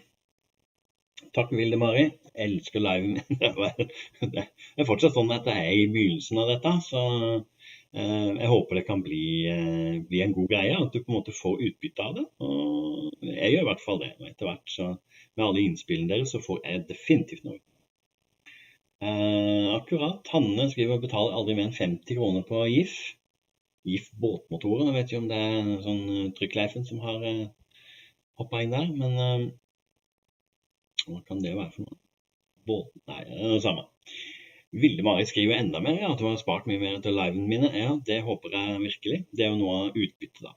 Takk, 1.36 1.52
Vilde 1.56 1.78
Mari. 1.80 2.06
Elsker 2.40 2.80
live. 2.80 3.06
min. 3.08 3.22
Det 4.36 4.44
er 4.76 4.88
fortsatt 4.88 5.16
sånn 5.16 5.32
at 5.34 5.48
jeg 5.48 5.64
er 5.64 5.78
i 5.78 5.88
begynnelsen 5.92 6.40
av 6.40 6.52
dette, 6.52 6.76
så 6.86 7.02
Eh, 7.10 7.59
jeg 7.92 8.46
håper 8.46 8.78
det 8.78 8.84
kan 8.86 9.00
bli, 9.02 9.46
eh, 9.50 9.96
bli, 10.06 10.20
en 10.22 10.32
god 10.32 10.48
greie, 10.48 10.76
at 10.76 10.92
du 10.92 11.00
på 11.02 11.10
en 11.10 11.16
måte 11.16 11.34
får 11.34 11.62
utbytte 11.66 12.04
av 12.04 12.14
det. 12.14 12.26
Og 12.46 13.10
jeg 13.26 13.52
gjør 13.54 13.64
i 13.64 13.68
hvert 13.70 13.82
fall 13.84 13.98
det. 14.02 14.12
Og 14.20 14.28
etter 14.28 14.46
hvert 14.46 14.70
så 14.70 14.86
med 15.36 15.46
alle 15.46 15.64
innspillene 15.64 16.12
deres 16.12 16.34
så 16.34 16.42
får 16.44 16.62
jeg 16.64 16.84
definitivt 16.88 17.46
noe. 17.48 17.58
Eh, 19.02 19.66
akkurat. 19.74 20.28
Hanne 20.34 20.68
skriver 20.70 21.00
betaler 21.02 21.34
aldri 21.34 21.56
mer 21.56 21.70
enn 21.70 21.78
50 21.78 22.18
kroner 22.18 22.46
på 22.46 22.62
GIF. 22.68 22.96
GIF 23.88 24.10
båtmotorer. 24.22 24.90
Jeg 24.90 24.96
vet 24.98 25.10
ikke 25.10 25.22
om 25.24 25.30
det 25.30 25.40
er 25.48 25.70
sånn 25.86 26.34
trykkleifen 26.36 26.86
som 26.86 27.00
har 27.02 27.24
eh, 27.26 27.46
hoppa 28.40 28.60
inn 28.62 28.76
der, 28.76 28.90
men 28.92 29.16
eh, 29.24 29.48
hva 31.06 31.22
kan 31.26 31.40
det 31.42 31.56
være 31.56 31.72
for 31.74 31.88
noe? 31.88 31.98
Båt... 32.68 32.92
Nei, 33.08 33.24
det 33.24 33.40
er 33.40 33.56
det 33.56 33.64
samme. 33.64 33.88
Ville-Marit 34.72 35.28
skrive 35.30 35.56
enda 35.58 35.80
mer, 35.82 35.98
ja, 35.98 36.12
at 36.12 36.20
hun 36.22 36.32
har 36.32 36.40
spart 36.40 36.66
mye 36.70 36.78
mer 36.78 36.98
til 37.02 37.16
livene 37.18 37.48
mine. 37.50 37.70
Ja, 37.74 37.94
det 38.06 38.20
håper 38.26 38.54
jeg 38.54 38.82
virkelig. 38.84 39.22
Det 39.34 39.46
er 39.46 39.50
jo 39.52 39.60
noe 39.60 39.78
av 39.84 39.96
utbyttet, 39.96 40.44
da. 40.46 40.54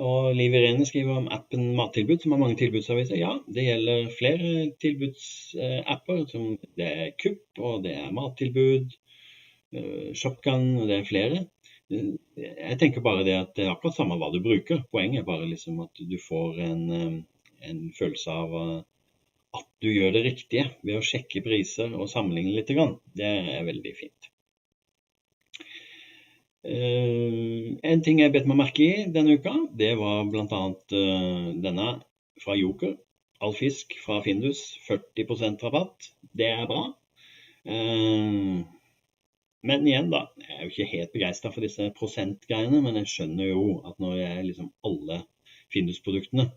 Og 0.00 0.34
Liv 0.38 0.54
Irene 0.54 0.86
skriver 0.86 1.16
om 1.18 1.30
appen 1.34 1.72
Mattilbud, 1.76 2.20
som 2.22 2.34
har 2.34 2.40
mange 2.42 2.58
tilbudsaviser. 2.60 3.16
Ja, 3.18 3.32
det 3.50 3.64
gjelder 3.66 4.12
flere 4.18 4.50
tilbudsapper. 4.82 6.26
som 6.30 6.58
Det 6.76 6.86
er 6.86 7.10
Kupp, 7.22 7.42
og 7.58 7.82
det 7.84 7.96
er 7.96 8.12
Mattilbud, 8.12 8.94
eh, 9.74 10.12
Shopgun, 10.14 10.76
og 10.80 10.88
det 10.88 10.96
er 10.98 11.08
flere. 11.08 11.46
Jeg 11.90 12.78
tenker 12.78 13.00
bare 13.00 13.24
det 13.24 13.34
at 13.34 13.56
det 13.56 13.64
er 13.64 13.72
akkurat 13.72 13.96
samme 13.96 14.16
hva 14.16 14.30
du 14.32 14.40
bruker. 14.40 14.84
Poenget 14.92 15.20
er 15.20 15.26
bare 15.26 15.48
liksom 15.50 15.80
at 15.82 15.90
du 15.98 16.18
får 16.28 16.60
en, 16.68 16.90
eh, 16.92 17.22
en 17.70 17.92
følelse 17.98 18.30
av 18.30 18.54
eh, 18.54 18.82
at 19.56 19.66
du 19.82 19.88
gjør 19.90 20.14
det 20.14 20.24
riktige 20.26 20.66
ved 20.86 20.98
å 20.98 21.04
sjekke 21.04 21.42
priser 21.44 21.94
og 21.96 22.10
sammenligne 22.12 22.54
litt. 22.56 22.70
Det 23.18 23.30
er 23.30 23.66
veldig 23.66 23.94
fint. 23.98 24.30
Eh, 26.60 27.78
en 27.92 28.02
ting 28.04 28.20
jeg 28.20 28.32
bet 28.34 28.48
meg 28.48 28.58
merke 28.60 28.84
i 28.84 29.04
denne 29.12 29.38
uka, 29.40 29.54
det 29.80 29.94
var 30.00 30.26
bl.a. 30.28 30.64
Uh, 30.92 31.52
denne 31.64 31.88
fra 32.42 32.56
Joker. 32.58 32.98
All 33.40 33.54
fisk 33.56 33.96
fra 34.04 34.18
Findus, 34.24 34.60
40% 34.84 35.64
rabatt. 35.64 36.10
Det 36.36 36.50
er 36.52 36.66
bra. 36.68 36.90
Uh, 37.64 38.60
men 39.64 39.88
igjen, 39.88 40.12
da. 40.12 40.26
Jeg 40.40 40.56
er 40.56 40.62
jo 40.66 40.72
ikke 40.74 40.90
helt 40.92 41.14
begeistra 41.16 41.52
for 41.52 41.64
disse 41.64 41.88
prosentgreiene, 41.96 42.82
men 42.84 43.00
jeg 43.00 43.12
skjønner 43.14 43.50
jo 43.50 43.64
at 43.88 43.96
når 44.00 44.18
jeg 44.20 44.46
liksom 44.50 44.70
alle 44.86 45.22
Findus-produktene 45.72 46.50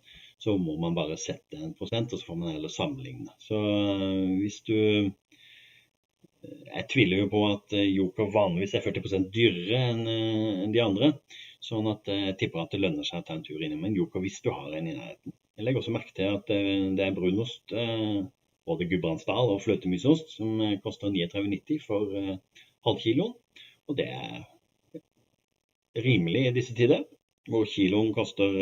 så 0.43 0.57
må 0.59 0.75
man 0.81 0.95
bare 0.95 1.15
sette 1.19 1.55
en 1.55 1.75
prosent, 1.77 2.11
og 2.11 2.19
så 2.19 2.27
får 2.27 2.39
man 2.39 2.51
heller 2.51 2.71
sammenligne. 2.71 3.31
Så 3.39 3.55
eh, 3.55 4.31
hvis 4.41 4.59
du 4.67 4.75
eh, 4.75 5.11
Jeg 6.43 6.87
tviler 6.91 7.21
jo 7.21 7.29
på 7.31 7.41
at 7.47 7.73
eh, 7.77 7.87
Joker 7.95 8.27
vanligvis 8.33 8.73
er 8.75 8.83
40% 8.83 9.29
dyrere 9.31 9.79
enn 9.93 10.73
de 10.73 10.81
andre. 10.83 11.13
Sånn 11.63 11.87
at 11.87 12.09
jeg 12.11 12.35
tipper 12.41 12.65
at 12.65 12.75
det 12.75 12.81
lønner 12.83 13.07
seg 13.07 13.21
å 13.21 13.27
ta 13.27 13.37
en 13.37 13.45
tur 13.45 13.61
innom 13.63 13.85
en 13.87 13.95
Joker 13.95 14.23
hvis 14.23 14.41
du 14.43 14.51
har 14.51 14.73
en 14.75 14.89
i 14.89 14.97
nærheten. 14.97 15.35
Jeg 15.55 15.67
legger 15.67 15.79
også 15.79 15.93
merke 15.95 16.15
til 16.17 16.35
at 16.35 16.49
det 16.49 17.05
er 17.05 17.15
brunost, 17.15 17.75
både 18.65 18.87
Gudbrandsdal 18.89 19.51
og 19.53 19.61
fløtemysost, 19.61 20.33
som 20.33 20.57
koster 20.81 21.13
39,90 21.13 21.83
for 21.85 22.09
halvkiloen. 22.87 23.35
Og 23.87 23.99
det 23.99 24.07
er 24.09 25.03
rimelig 26.03 26.47
i 26.49 26.55
disse 26.57 26.73
tider, 26.75 27.05
hvor 27.47 27.69
kiloen 27.69 28.11
koster 28.17 28.57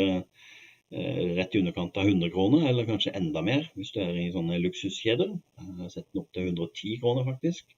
rett 0.92 1.56
i 1.56 1.60
underkant 1.62 1.98
av 1.98 2.10
100 2.10 2.30
kroner, 2.34 2.66
eller 2.70 2.88
kanskje 2.90 3.14
enda 3.16 3.44
mer 3.46 3.70
hvis 3.78 3.94
du 3.96 4.02
er 4.04 4.18
i 4.20 4.32
sånne 4.34 4.60
luksuskjeder. 4.60 5.32
Jeg 5.62 5.78
har 5.78 5.94
sett 5.94 6.08
den 6.10 6.24
opp 6.24 6.32
til 6.36 6.50
110 6.50 6.98
kroner, 7.04 7.28
faktisk. 7.28 7.76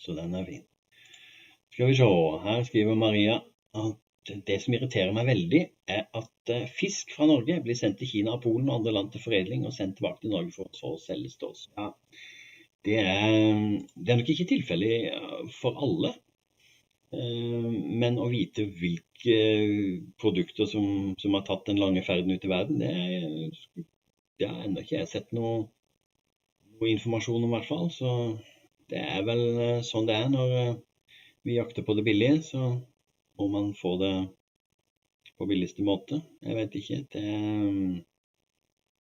Så 0.00 0.16
den 0.16 0.34
er 0.34 0.46
fin. 0.48 0.64
Skal 1.74 1.90
vi 1.90 1.98
se, 1.98 2.08
her 2.44 2.62
skriver 2.66 2.96
Maria 2.98 3.36
at 3.78 3.98
det 4.46 4.58
som 4.62 4.74
irriterer 4.76 5.12
meg 5.16 5.28
veldig, 5.30 5.60
er 5.90 6.02
at 6.16 6.52
eh, 6.52 6.66
fisk 6.76 7.14
fra 7.16 7.28
Norge 7.30 7.60
blir 7.64 7.78
sendt 7.78 7.98
til 8.00 8.10
Kina, 8.10 8.36
og 8.36 8.44
Polen 8.44 8.68
og 8.68 8.80
andre 8.80 8.94
land 8.96 9.12
til 9.12 9.22
foredling 9.24 9.64
og 9.66 9.74
sendt 9.76 9.98
tilbake 9.98 10.22
til 10.22 10.34
Norge 10.34 10.52
for 10.56 10.70
så 10.76 10.94
å 10.94 11.00
selges 11.00 11.38
til 11.40 11.52
oss. 11.52 11.66
Ja, 11.78 11.90
det 12.88 12.98
er, 13.00 13.38
det 13.96 14.12
er 14.12 14.20
nok 14.20 14.32
ikke 14.34 14.48
tilfellet 14.52 15.08
eh, 15.12 15.54
for 15.60 15.80
alle. 15.86 16.14
Eh, 17.10 17.70
men 18.02 18.18
å 18.22 18.28
vite 18.30 18.68
hvilke 18.78 19.38
produkter 20.22 20.68
som, 20.70 20.84
som, 21.18 21.34
har 21.34 21.46
tatt 21.46 21.66
den 21.66 21.80
lange 21.82 22.04
ferden 22.06 22.30
ut 22.30 22.44
i 22.46 22.50
verden, 22.50 22.82
det, 22.82 23.84
det 24.38 24.50
har 24.50 24.62
ennå 24.64 24.84
ikke 24.84 25.00
jeg 25.00 25.10
sett 25.10 25.32
noe, 25.36 25.64
noe, 26.76 26.90
informasjon 26.92 27.42
om, 27.42 27.50
i 27.50 27.56
hvert 27.56 27.70
fall. 27.70 27.90
Så 27.94 28.12
det 28.92 29.02
er 29.02 29.26
vel 29.26 29.42
eh, 29.56 29.80
sånn 29.86 30.06
det 30.10 30.18
er 30.20 30.30
når 30.30 30.54
eh, 30.60 30.76
vi 31.48 31.58
jakter 31.58 31.86
på 31.86 31.98
det 31.98 32.06
billige. 32.06 32.44
Så 32.52 32.62
må 33.40 33.50
man 33.50 33.72
få 33.74 33.96
det 34.00 34.14
på 35.40 35.48
billigste 35.50 35.82
måte. 35.86 36.20
Jeg 36.44 36.58
vet 36.58 36.78
ikke. 36.78 37.00
Det, 37.16 37.26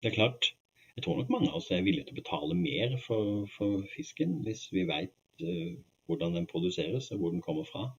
det 0.00 0.12
er 0.12 0.16
klart. 0.16 0.54
Jeg 0.96 1.04
tror 1.04 1.20
nok 1.20 1.30
mange 1.30 1.52
av 1.52 1.60
oss 1.60 1.68
er 1.74 1.84
villige 1.86 2.08
til 2.08 2.16
å 2.16 2.22
betale 2.22 2.56
mer 2.58 2.96
for, 3.04 3.44
for 3.54 3.84
fisken, 3.92 4.40
hvis 4.46 4.64
vi 4.74 4.86
veit 4.88 5.14
hvordan 6.08 6.36
den 6.36 6.48
produseres 6.50 7.10
og 7.12 7.20
hvor 7.20 7.34
den 7.34 7.44
kommer 7.44 7.68
fra. 7.68 7.90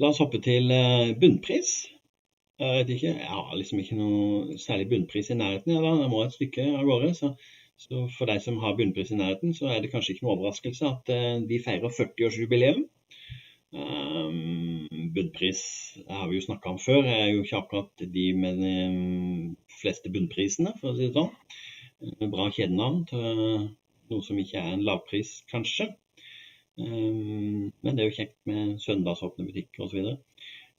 La 0.00 0.08
oss 0.10 0.22
hoppe 0.22 0.40
til 0.42 0.72
eh, 0.74 1.12
bunnpris. 1.20 1.72
Jeg 2.62 2.78
vet 2.78 2.92
ikke, 2.94 3.12
jeg 3.18 3.28
har 3.28 3.56
liksom 3.58 3.80
ikke 3.82 3.98
noe 3.98 4.56
særlig 4.60 4.88
bunnpris 4.92 5.30
i 5.32 5.36
nærheten. 5.38 5.74
Ja, 5.74 5.82
da. 5.84 5.92
Jeg 6.00 6.10
må 6.12 6.22
et 6.24 6.34
stykke 6.36 6.64
av 6.78 6.86
gårde. 6.88 7.12
Så, 7.18 7.30
så, 7.80 8.06
for 8.16 8.30
deg 8.30 8.42
som 8.44 8.60
har 8.62 8.76
bunnpris 8.78 9.12
i 9.12 9.18
nærheten, 9.18 9.54
så 9.56 9.70
er 9.72 9.82
det 9.82 9.90
kanskje 9.92 10.14
ikke 10.14 10.26
noe 10.26 10.36
overraskelse 10.36 10.88
at 10.88 11.12
uh, 11.12 11.40
de 11.48 11.60
feirer 11.64 11.94
40-årsjubileum. 11.98 12.84
Um, 13.72 14.88
bunnpris 15.16 15.62
det 15.96 16.12
har 16.12 16.26
vi 16.28 16.36
jo 16.36 16.44
snakka 16.44 16.74
om 16.74 16.78
før, 16.78 17.06
Jeg 17.08 17.20
er 17.20 17.30
jo 17.32 17.42
ikke 17.42 17.60
akkurat 17.62 18.04
de 18.14 18.26
med 18.36 18.58
de 18.60 18.74
fleste 19.80 20.12
bunnprisene, 20.12 20.74
for 20.80 20.92
å 20.92 20.96
si 20.98 21.08
det 21.08 21.16
sånn. 21.16 21.32
Bra 22.30 22.50
kjedenavn 22.52 23.04
til 23.08 23.32
noe 24.12 24.24
som 24.26 24.38
ikke 24.38 24.60
er 24.60 24.76
en 24.76 24.84
lavpris, 24.86 25.40
kanskje. 25.50 25.88
Ehm, 26.80 27.72
men 27.82 27.96
det 27.96 28.04
er 28.04 28.10
jo 28.10 28.18
kjekt 28.18 28.38
med 28.48 28.78
søndagsåpne 28.84 29.46
butikker 29.48 29.86
osv. 29.86 30.14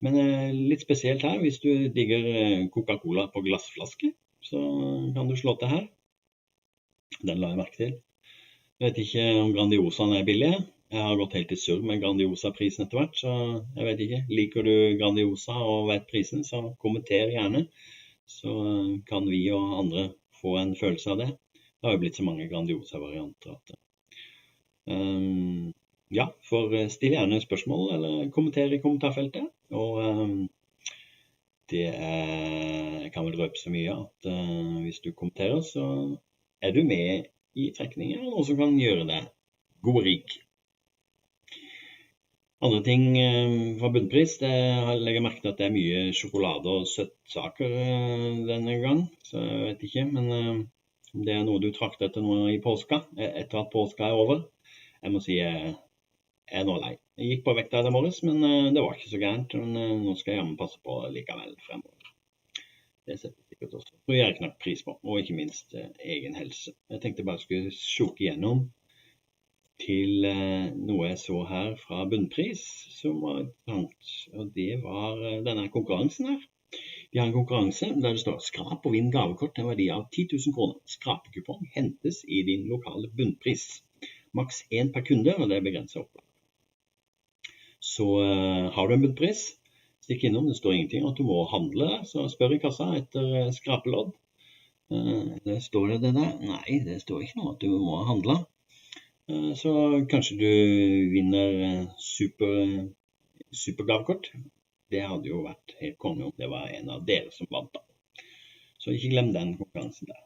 Men 0.04 0.20
eh, 0.20 0.52
litt 0.72 0.84
spesielt 0.84 1.24
her, 1.26 1.40
hvis 1.42 1.62
du 1.64 1.70
digger 1.96 2.30
eh, 2.30 2.64
Coca-Cola 2.74 3.30
på 3.34 3.44
glassflaske, 3.46 4.14
så 4.44 4.62
kan 5.16 5.30
du 5.30 5.36
slå 5.40 5.56
til 5.60 5.72
her. 5.72 5.86
Den 7.22 7.40
la 7.40 7.54
jeg 7.54 7.62
merke 7.62 7.80
til. 7.80 7.94
Jeg 8.80 8.90
vet 8.90 9.04
ikke 9.04 9.28
om 9.40 9.54
Grandiosaen 9.56 10.16
er 10.18 10.26
billig. 10.28 10.54
Jeg 10.94 11.02
har 11.02 11.18
gått 11.18 11.38
helt 11.38 11.54
i 11.54 11.58
surr 11.58 11.86
med 11.86 12.02
Grandiosa-prisen 12.02 12.84
etter 12.86 13.00
hvert, 13.00 13.16
så 13.18 13.32
jeg 13.78 13.86
vet 13.88 14.02
ikke. 14.04 14.20
Liker 14.30 14.68
du 14.68 14.74
Grandiosa 15.00 15.56
og 15.56 15.88
vet 15.90 16.10
prisen, 16.10 16.44
så 16.46 16.60
kommenter 16.84 17.32
gjerne. 17.34 17.64
Så 18.30 18.52
kan 19.08 19.26
vi 19.30 19.46
og 19.56 19.78
andre 19.80 20.10
få 20.42 20.58
en 20.60 20.76
følelse 20.78 21.16
av 21.16 21.22
det. 21.22 21.30
Det 21.84 21.90
har 21.90 21.98
jo 21.98 22.00
blitt 22.00 22.16
så 22.16 22.24
mange 22.24 22.46
Grandiosa-varianter 22.48 23.58
at 23.58 23.72
um, 24.88 25.74
Ja, 26.16 26.30
for 26.48 26.72
eh, 26.72 26.88
still 26.88 27.12
gjerne 27.18 27.42
spørsmål 27.44 27.90
eller 27.98 28.30
kommenter 28.32 28.72
i 28.72 28.80
kommentarfeltet. 28.80 29.50
Og 29.76 29.98
um, 30.00 30.38
det 31.74 31.90
er, 31.90 33.10
kan 33.12 33.28
vel 33.28 33.36
røpe 33.36 33.60
så 33.60 33.74
mye 33.74 33.98
at 33.98 34.30
uh, 34.32 34.78
hvis 34.86 35.02
du 35.04 35.10
kommenterer, 35.12 35.60
så 35.60 35.84
er 36.64 36.72
du 36.72 36.86
med 36.88 37.28
i 37.60 37.66
trekninger, 37.76 38.22
noe 38.30 38.46
som 38.48 38.62
kan 38.62 38.80
gjøre 38.80 39.04
deg 39.10 39.28
god 39.84 40.00
rik. 40.08 40.38
Andre 42.64 42.80
ting 42.86 43.10
uh, 43.18 43.74
fra 43.82 43.90
bunnpris, 43.98 44.38
det 44.40 44.54
legger 45.02 45.20
jeg 45.20 45.26
merke 45.28 45.44
til 45.44 45.52
at 45.52 45.60
det 45.60 45.68
er 45.68 45.76
mye 45.76 46.06
sjokolade 46.16 46.78
og 46.78 46.88
søtsaker 46.94 47.76
denne 48.48 48.78
gang. 48.86 49.04
Så 49.28 49.44
jeg 49.44 49.68
vet 49.68 49.86
ikke, 49.90 50.08
men 50.14 50.32
om 51.14 51.24
det 51.26 51.34
er 51.36 51.46
noe 51.46 51.62
du 51.62 51.70
trakter 51.74 52.10
etter 52.10 52.24
nå 52.26 52.48
i 52.50 52.60
påska, 52.62 53.04
eh, 53.18 53.34
etter 53.44 53.62
at 53.62 53.72
påska 53.74 54.10
er 54.10 54.20
over. 54.20 54.46
Jeg 55.04 55.14
må 55.14 55.22
si 55.22 55.38
jeg 55.38 55.74
er 56.50 56.68
nå 56.68 56.78
lei. 56.82 56.96
Jeg 57.20 57.30
gikk 57.30 57.44
på 57.46 57.56
vekta 57.58 57.84
i 57.86 57.94
morges, 57.94 58.24
men 58.26 58.40
eh, 58.48 58.72
det 58.74 58.82
var 58.82 58.96
ikke 58.98 59.12
så 59.12 59.20
gærent. 59.22 59.58
Men 59.60 59.78
eh, 59.78 59.98
nå 60.02 60.16
skal 60.18 60.34
jeg 60.34 60.42
jammen 60.42 60.60
passe 60.60 60.80
på 60.86 61.00
likevel 61.14 61.54
fremover. 61.68 62.14
Det 63.04 63.18
setter 63.20 63.36
jeg 63.36 63.50
sikkert 63.52 63.76
også 63.80 63.98
tror 63.98 64.16
jeg 64.16 64.38
knapt 64.38 64.62
pris 64.64 64.82
på, 64.86 64.96
og 65.04 65.20
ikke 65.20 65.36
minst 65.36 65.76
egen 65.76 66.38
helse. 66.40 66.72
Jeg 66.90 67.04
tenkte 67.04 67.26
bare 67.28 67.42
skulle 67.42 67.74
sjoke 67.76 68.24
gjennom 68.24 68.70
til 69.84 70.24
noe 70.24 71.10
jeg 71.10 71.18
så 71.20 71.42
her 71.50 71.74
fra 71.82 72.06
Bunnpris, 72.08 72.62
som 72.96 73.18
var 73.26 73.42
interessant. 73.42 74.14
Og 74.32 74.54
det 74.56 74.78
var 74.86 75.20
denne 75.44 75.68
konkurransen 75.74 76.30
her. 76.32 76.46
De 77.14 77.20
har 77.20 77.28
en 77.28 77.34
konkurranse 77.34 77.86
der 78.02 78.16
det 78.16 78.20
står 78.20 78.40
'Skrap 78.42 78.86
og 78.90 78.94
vinn 78.96 79.12
gavekort 79.14 79.52
til 79.56 79.64
en 79.64 79.70
verdi 79.70 79.86
av 79.94 80.06
10 80.12 80.24
000 80.34 80.54
kroner'. 80.56 80.80
Skrapekupong 80.96 81.68
hentes 81.76 82.24
i 82.28 82.40
din 82.48 82.64
lokale 82.72 83.10
bunnpris. 83.18 83.66
Maks 84.34 84.64
én 84.74 84.90
per 84.94 85.04
kunde, 85.10 85.36
og 85.38 85.50
det 85.50 85.58
er 85.58 85.68
begrenset 85.68 86.00
opplag. 86.02 86.26
Så 87.80 88.08
uh, 88.18 88.72
har 88.74 88.88
du 88.88 88.94
en 88.96 89.04
bunnpris, 89.06 89.44
stikk 90.02 90.24
innom. 90.24 90.48
Det 90.50 90.58
står 90.58 90.74
ingenting 90.74 91.06
at 91.10 91.18
du 91.18 91.24
må 91.28 91.44
handle, 91.52 91.90
så 92.10 92.26
spør 92.32 92.56
i 92.56 92.60
kassa 92.66 92.90
etter 92.98 93.30
uh, 93.44 93.52
skrapelodd. 93.60 94.10
Uh, 94.90 95.38
det 95.46 95.60
står 95.68 95.94
det 95.94 96.00
det 96.08 96.14
der? 96.18 96.34
Nei, 96.42 96.80
det 96.88 96.98
står 97.06 97.22
ikke 97.22 97.44
noe 97.44 97.54
at 97.54 97.62
du 97.62 97.78
må 97.78 98.02
handle. 98.10 98.40
Uh, 99.30 99.54
så 99.62 99.76
kanskje 100.10 100.40
du 100.42 100.50
vinner 101.14 101.62
eh, 101.70 101.86
super, 102.00 102.90
supergavekort. 103.54 104.34
Det 104.94 105.02
hadde 105.10 105.32
jo 105.32 105.42
vært 105.46 105.74
helt 105.80 105.98
konge 106.02 106.28
om 106.28 106.36
det 106.38 106.50
var 106.52 106.70
en 106.74 106.92
av 106.94 107.04
dere 107.08 107.34
som 107.34 107.50
vant, 107.52 107.74
da. 107.74 107.82
Så 108.82 108.94
ikke 108.94 109.14
glem 109.14 109.32
den 109.36 109.56
konkurransen 109.60 110.12
der. 110.12 110.22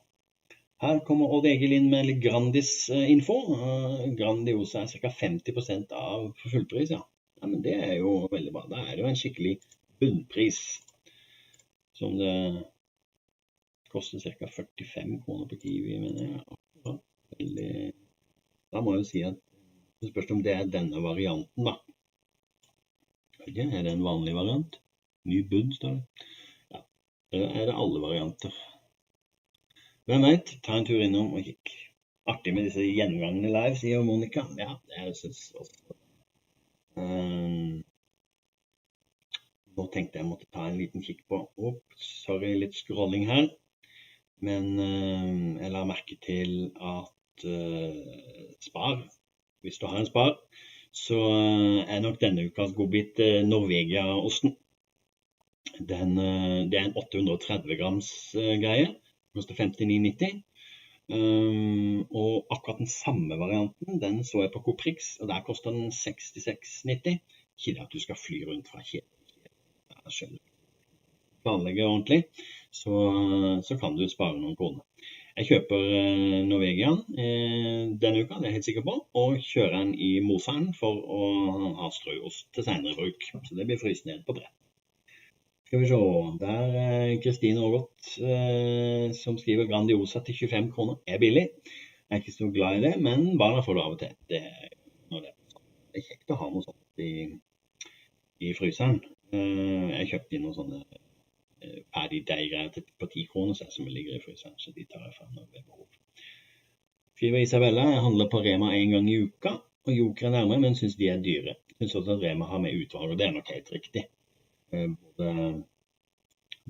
Her 0.81 0.99
kommer 1.05 1.31
Odd 1.33 1.47
Egil 1.49 1.73
inn 1.73 1.87
med 1.89 2.05
litt 2.05 2.19
Grandis-info. 2.21 3.37
Grandiosa 4.17 4.83
er 4.83 5.01
ca. 5.01 5.11
50% 5.21 5.93
av 5.97 6.27
fullpris, 6.43 6.91
ja. 6.93 7.01
ja. 7.41 7.49
Men 7.49 7.63
det 7.65 7.77
er 7.77 7.95
jo 7.97 8.17
veldig 8.33 8.53
bra. 8.53 8.65
Da 8.69 8.83
er 8.83 8.91
det 8.91 9.05
jo 9.05 9.09
en 9.09 9.17
skikkelig 9.17 9.55
bunnpris. 10.01 10.59
Som 11.97 12.19
det 12.21 12.35
koster 13.89 14.21
ca. 14.21 14.51
45 14.59 15.17
kroner 15.25 15.49
på 15.49 15.61
Kiwi, 15.63 15.97
mener 16.03 16.27
jeg. 16.27 16.99
Veldig 17.37 17.71
da 18.73 18.81
må 18.83 18.93
jeg 18.93 19.03
jo 19.03 19.09
si 19.09 19.21
at 19.25 19.37
det 20.01 20.11
spørs 20.11 20.31
om 20.35 20.41
det 20.45 20.53
er 20.53 20.71
denne 20.71 21.01
varianten, 21.01 21.67
da. 21.69 21.77
Er 23.47 23.83
det 23.83 23.91
en 23.93 24.03
vanlig 24.03 24.33
variant? 24.35 24.73
Ny 25.23 25.37
bud, 25.49 25.69
står 25.75 25.93
det. 25.93 26.25
Ja, 26.73 26.81
Eller 27.31 27.53
er 27.55 27.69
det 27.69 27.75
alle 27.79 28.01
varianter? 28.03 28.57
Hvem 30.05 30.25
veit? 30.27 30.51
Ta 30.63 30.75
en 30.75 30.87
tur 30.89 30.99
innom 30.99 31.31
og 31.31 31.47
kikk. 31.47 31.71
Artig 32.27 32.53
med 32.53 32.67
disse 32.67 32.83
gjengangene 32.83 33.53
live, 33.53 33.79
sier 33.79 34.03
Monica. 34.03 34.43
Ja, 34.59 34.75
jeg 34.97 35.15
syns 35.15 35.45
også. 35.55 35.95
Um, 36.99 37.85
nå 39.79 39.87
tenkte 39.95 40.19
jeg 40.19 40.27
måtte 40.27 40.51
ta 40.51 40.67
en 40.67 40.79
liten 40.81 41.05
kikk 41.07 41.23
på 41.31 41.45
Opp, 41.55 41.83
Sorry, 41.95 42.51
litt 42.59 42.75
scrolling 42.75 43.29
her. 43.31 43.47
Men 44.43 44.73
um, 44.75 45.43
jeg 45.61 45.71
la 45.71 45.87
merke 45.87 46.19
til 46.19 46.73
at 46.75 47.47
uh, 47.47 48.55
spar, 48.59 49.05
hvis 49.63 49.79
du 49.79 49.87
har 49.87 50.01
en 50.03 50.11
spar, 50.11 50.35
så 50.91 51.17
uh, 51.17 51.83
er 51.83 52.01
nok 52.03 52.19
denne 52.21 52.47
ukas 52.49 52.73
godbit 52.77 53.19
uh, 53.23 53.41
Norvegia-osten. 53.47 54.55
det 55.77 55.97
er 55.97 56.85
en 56.85 56.95
830 56.97 57.77
grams 57.79 58.09
greie. 58.33 58.95
Koster 59.35 59.55
59,90. 59.55 60.41
Um, 61.07 62.03
og 62.11 62.47
akkurat 62.51 62.81
den 62.81 62.89
samme 62.91 63.37
varianten 63.39 64.01
den 64.01 64.23
så 64.27 64.41
jeg 64.41 64.51
på 64.51 64.59
Coprix, 64.65 65.15
og 65.21 65.29
der 65.29 65.43
koster 65.45 65.71
den 65.71 65.91
66,90. 65.91 67.19
Ikke 67.57 67.75
det 67.77 67.85
at 67.85 67.93
du 67.93 67.99
skal 67.99 68.19
fly 68.19 68.41
rundt 68.47 68.67
fra 68.67 68.81
kjeden. 68.83 70.39
Planlegge 71.43 71.85
ordentlig, 71.85 72.23
så, 72.71 72.91
så 73.63 73.77
kan 73.79 73.95
du 73.95 74.07
spare 74.11 74.35
noen 74.39 74.55
kroner. 74.59 74.83
Jeg 75.37 75.45
kjøper 75.51 75.83
eh, 75.93 76.37
eh, 76.41 77.81
denne 78.01 78.21
uka, 78.23 78.39
det 78.39 78.47
er 78.47 78.47
jeg 78.47 78.55
helt 78.55 78.67
sikker 78.67 78.85
på, 78.87 78.93
og 79.21 79.35
kjører 79.45 79.75
den 79.75 79.91
i 80.01 80.15
Moseren 80.25 80.71
for 80.73 80.97
å 80.97 81.27
ha 81.77 81.89
strøost 81.93 82.47
til 82.57 82.65
senere 82.65 82.97
bruk. 82.97 83.27
Så 83.45 83.57
det 83.59 83.67
blir 83.69 83.77
fryst 83.77 84.07
ned 84.09 84.23
på 84.25 84.33
brett. 84.33 84.55
Skal 85.67 85.83
vi 85.83 85.91
se, 85.91 85.99
der 86.41 86.75
er 86.81 87.13
Kristine 87.21 87.61
Aagaard 87.61 88.09
eh, 88.23 89.13
som 89.13 89.37
skriver 89.37 89.69
Grandiosa 89.69 90.23
til 90.25 90.39
25 90.47 90.71
kroner 90.73 90.97
er 91.05 91.21
billig. 91.21 91.45
Jeg 91.67 92.15
er 92.15 92.23
ikke 92.23 92.37
så 92.39 92.49
glad 92.55 92.79
i 92.79 92.85
det, 92.87 92.95
men 93.03 93.29
barna 93.37 93.61
får 93.61 93.77
det 93.77 93.83
av 93.85 93.93
og 93.93 94.01
til. 94.01 94.17
Det, 94.31 94.41
er, 94.41 94.75
det 95.21 96.01
er 96.01 96.07
kjekt 96.07 96.33
å 96.33 96.39
ha 96.41 96.49
noe 96.49 96.65
sånt 96.65 97.03
i, 97.03 97.11
i 98.41 98.55
fryseren. 98.57 99.03
Jeg 99.35 100.09
kjøpte 100.15 100.39
inn 100.39 100.47
noen 100.47 100.57
sånne 100.57 100.81
Eh, 101.61 102.09
de 102.09 102.19
deiggreier 102.21 102.83
på 102.99 103.07
ti 103.11 103.25
kroner 103.31 103.53
som 103.53 103.85
ligger 103.85 104.15
i 104.15 104.19
fryseren. 104.19 104.57
Så 104.57 104.71
de 104.71 104.85
tar 104.85 105.05
jeg 105.05 105.15
fram 105.17 105.31
når 105.33 105.47
det 105.51 105.61
er 105.61 105.65
behov. 105.65 105.87
Skriver 107.15 107.41
Isabella 107.41 107.85
jeg 107.89 108.03
handler 108.05 108.29
på 108.29 108.41
Rema 108.45 108.73
én 108.77 108.93
gang 108.93 109.09
i 109.09 109.17
uka, 109.23 109.55
og 109.87 109.93
Joker 109.93 110.27
er 110.27 110.35
nærmere, 110.35 110.61
men 110.61 110.75
syns 110.75 110.95
de 110.95 111.09
er 111.09 111.23
dyre. 111.23 111.55
Syns 111.79 111.95
også 111.95 112.17
at 112.17 112.23
Rema 112.23 112.45
har 112.45 112.61
med 112.61 112.77
utvalg, 112.77 113.11
og 113.11 113.17
det 113.17 113.27
er 113.27 113.33
nok 113.33 113.49
helt 113.53 113.71
riktig. 113.73 114.03
Eh, 114.73 114.89
både, 115.01 115.63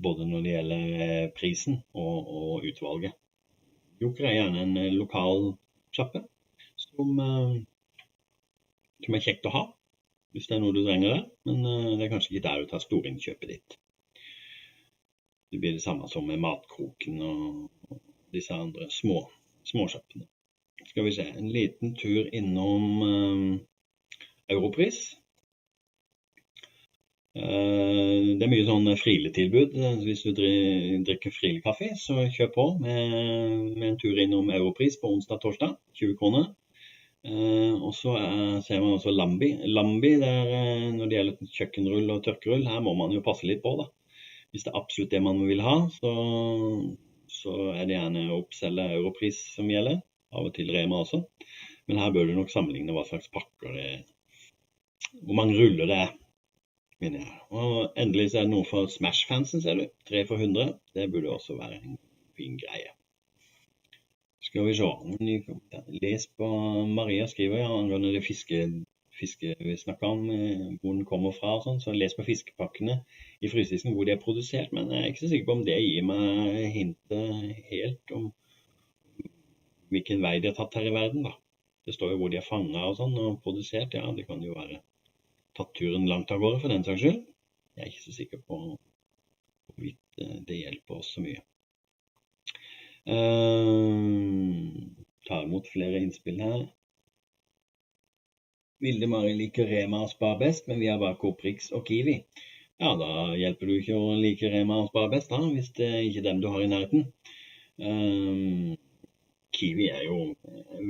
både 0.03 0.27
når 0.27 0.45
det 0.45 0.53
gjelder 0.55 0.83
eh, 1.05 1.29
prisen 1.39 1.81
og, 1.93 2.29
og 2.37 2.69
utvalget. 2.71 3.17
Joker 4.01 4.29
er 4.29 4.37
gjerne 4.37 4.61
en 4.63 4.93
lokal 4.95 5.55
sjappe 5.91 6.21
som, 6.77 7.17
som 9.03 9.17
er 9.17 9.23
kjekt 9.25 9.47
å 9.49 9.53
ha 9.55 9.63
hvis 10.35 10.45
det 10.45 10.53
er 10.53 10.61
noe 10.61 10.75
du 10.75 10.83
trenger 10.85 11.15
der. 11.15 11.23
Men 11.49 11.63
det 11.97 12.05
er 12.05 12.11
kanskje 12.11 12.35
ikke 12.35 12.45
der 12.45 12.61
du 12.61 12.69
tar 12.69 12.83
storinnkjøpet 12.83 13.49
ditt. 13.49 13.77
Det 15.51 15.59
blir 15.61 15.77
det 15.77 15.83
samme 15.83 16.09
som 16.11 16.27
med 16.27 16.41
Matkroken 16.43 17.21
og 17.23 17.99
disse 18.35 18.53
andre 18.53 18.89
små 18.91 19.21
småsjappene. 19.67 20.27
Skal 20.87 21.05
vi 21.07 21.13
se, 21.15 21.23
en 21.37 21.49
liten 21.51 21.95
tur 21.99 22.27
innom 22.35 22.83
eh, 23.07 23.55
Europris. 24.55 24.99
Uh, 27.37 28.33
det 28.39 28.45
er 28.45 28.49
mye 28.49 28.65
sånn 28.65 28.87
friletilbud. 28.97 29.75
Hvis 30.01 30.23
du 30.25 30.31
drikker 31.05 31.33
frilekaffe, 31.35 31.91
så 31.99 32.23
kjør 32.33 32.53
på 32.55 32.65
med, 32.79 33.11
med, 33.75 33.83
en 33.91 33.99
tur 34.01 34.17
innom 34.23 34.49
Europris 34.49 34.97
på 35.01 35.11
onsdag-torsdag. 35.17 35.75
20 35.99 36.15
kroner. 36.21 36.47
Uh, 37.27 37.75
og 37.75 37.91
så 37.97 38.15
ser 38.65 38.81
man 38.81 38.95
også 38.95 39.13
Lambi. 39.13 39.51
Lambi, 39.67 40.15
der, 40.23 40.89
når 40.95 41.11
det 41.11 41.19
gjelder 41.19 41.53
kjøkkenrull 41.59 42.15
og 42.15 42.23
tørkerull, 42.25 42.65
her 42.71 42.81
må 42.87 42.95
man 42.97 43.13
jo 43.13 43.25
passe 43.25 43.45
litt 43.49 43.61
på, 43.65 43.75
da. 43.83 43.91
Hvis 44.51 44.65
det 44.65 44.71
er 44.71 44.79
absolutt 44.79 45.13
det 45.13 45.21
man 45.23 45.39
vil 45.47 45.61
ha, 45.65 45.77
så, 45.93 46.11
så 47.31 47.55
er 47.73 47.83
det 47.85 47.97
gjerne 47.97 48.27
Ops 48.37 48.61
eller 48.67 48.95
Europris 48.97 49.41
som 49.55 49.69
gjelder. 49.71 49.99
Av 50.35 50.47
og 50.47 50.53
til 50.55 50.71
Rema 50.75 51.01
også. 51.03 51.21
Men 51.87 52.01
her 52.01 52.13
bør 52.15 52.27
du 52.27 52.35
nok 52.35 52.51
sammenligne 52.51 52.95
hva 52.95 53.05
slags 53.07 53.29
pakker 53.31 53.75
det 53.75 53.85
er. 53.93 54.01
Hvor 55.23 55.37
mange 55.39 55.55
ruller 55.55 55.87
det 55.87 55.99
er. 56.05 56.15
mener 56.99 57.21
jeg. 57.21 57.33
Og 57.53 57.93
endelig 58.01 58.31
så 58.31 58.39
er 58.39 58.47
det 58.47 58.53
noe 58.55 58.65
for 58.65 58.89
Smash-fansen, 58.89 59.61
ser 59.61 59.77
du. 59.77 59.85
Tre 60.09 60.23
for 60.27 60.41
100. 60.41 60.73
Det 60.97 61.11
burde 61.13 61.29
også 61.35 61.55
være 61.59 61.77
en 61.77 61.99
fin 62.37 62.57
greie. 62.57 62.91
Skal 64.47 64.65
vi 64.65 64.73
se. 64.77 64.89
Les 66.01 66.27
på 66.39 66.47
Maria 66.87 67.27
skriver 67.27 67.61
ja, 67.61 67.69
angående 67.69 68.13
det 68.15 68.25
fiske 68.25 68.63
fiske 69.17 69.55
vi 69.59 69.75
snakker 69.77 70.07
om, 70.07 70.29
eh, 70.29 70.65
hvor 70.81 70.93
den 70.93 71.05
kommer 71.09 71.33
fra 71.35 71.55
og 71.57 71.63
sånn. 71.65 71.81
Så 71.83 71.95
les 71.95 72.15
på 72.17 72.25
fiskepakkene 72.27 72.99
i 73.41 73.51
frysedisken 73.51 73.95
hvor 73.95 74.07
de 74.07 74.15
er 74.15 74.21
produsert. 74.21 74.73
Men 74.75 74.91
jeg 74.93 75.03
er 75.03 75.09
ikke 75.11 75.25
så 75.25 75.31
sikker 75.33 75.49
på 75.49 75.57
om 75.57 75.65
det 75.67 75.79
gir 75.81 76.05
meg 76.07 76.61
hintet 76.75 77.63
helt 77.71 78.15
om 78.17 78.29
hvilken 79.93 80.21
vei 80.23 80.37
de 80.43 80.51
har 80.51 80.57
tatt 80.57 80.75
her 80.75 80.89
i 80.89 80.93
verden, 80.93 81.23
da. 81.23 81.33
Det 81.87 81.95
står 81.95 82.11
jo 82.11 82.19
hvor 82.19 82.31
de 82.31 82.41
er 82.41 82.43
fanga 82.43 82.83
og 82.89 82.97
sånn 82.99 83.15
og 83.21 83.41
produsert. 83.43 83.95
Ja, 83.95 84.09
det 84.11 84.27
kan 84.27 84.43
jo 84.43 84.57
være 84.57 84.81
tatt 85.57 85.71
turen 85.77 86.07
langt 86.09 86.31
av 86.31 86.41
gårde 86.43 86.59
for 86.61 86.73
den 86.73 86.83
saks 86.85 87.01
skyld. 87.01 87.21
Jeg 87.77 87.85
er 87.85 87.91
ikke 87.91 88.03
så 88.03 88.15
sikker 88.17 88.41
på 88.49 88.57
hvorvidt 88.67 90.21
eh, 90.23 90.39
det 90.49 90.59
hjelper 90.63 90.99
oss 90.99 91.13
så 91.15 91.23
mye. 91.23 91.43
Uh, 93.07 94.67
tar 95.29 95.45
imot 95.45 95.69
flere 95.71 96.01
innspill 96.03 96.41
her. 96.43 96.65
Vilde 98.83 99.07
Mari 99.09 99.33
liker 99.37 99.69
Rema 99.71 100.03
og 100.05 100.11
Spar 100.11 100.37
best, 100.41 100.67
men 100.69 100.79
vi 100.81 100.89
har 100.91 100.99
bare 101.01 101.17
Coop 101.21 101.41
Rix 101.45 101.71
og 101.73 101.85
Kiwi. 101.87 102.19
Ja, 102.77 102.91
da 102.99 103.31
hjelper 103.33 103.69
du 103.69 103.73
ikke 103.73 103.97
å 103.97 104.11
like 104.21 104.51
Rema 104.53 104.83
og 104.83 104.91
Spar 104.91 105.07
best, 105.13 105.31
da, 105.33 105.39
hvis 105.41 105.71
det 105.79 105.87
er 105.87 106.03
ikke 106.05 106.25
dem 106.27 106.43
du 106.43 106.51
har 106.53 106.61
i 106.61 106.69
nærheten. 106.69 107.07
Um, 107.81 108.75
Kiwi 109.57 109.87
er 109.89 110.03
jo 110.05 110.19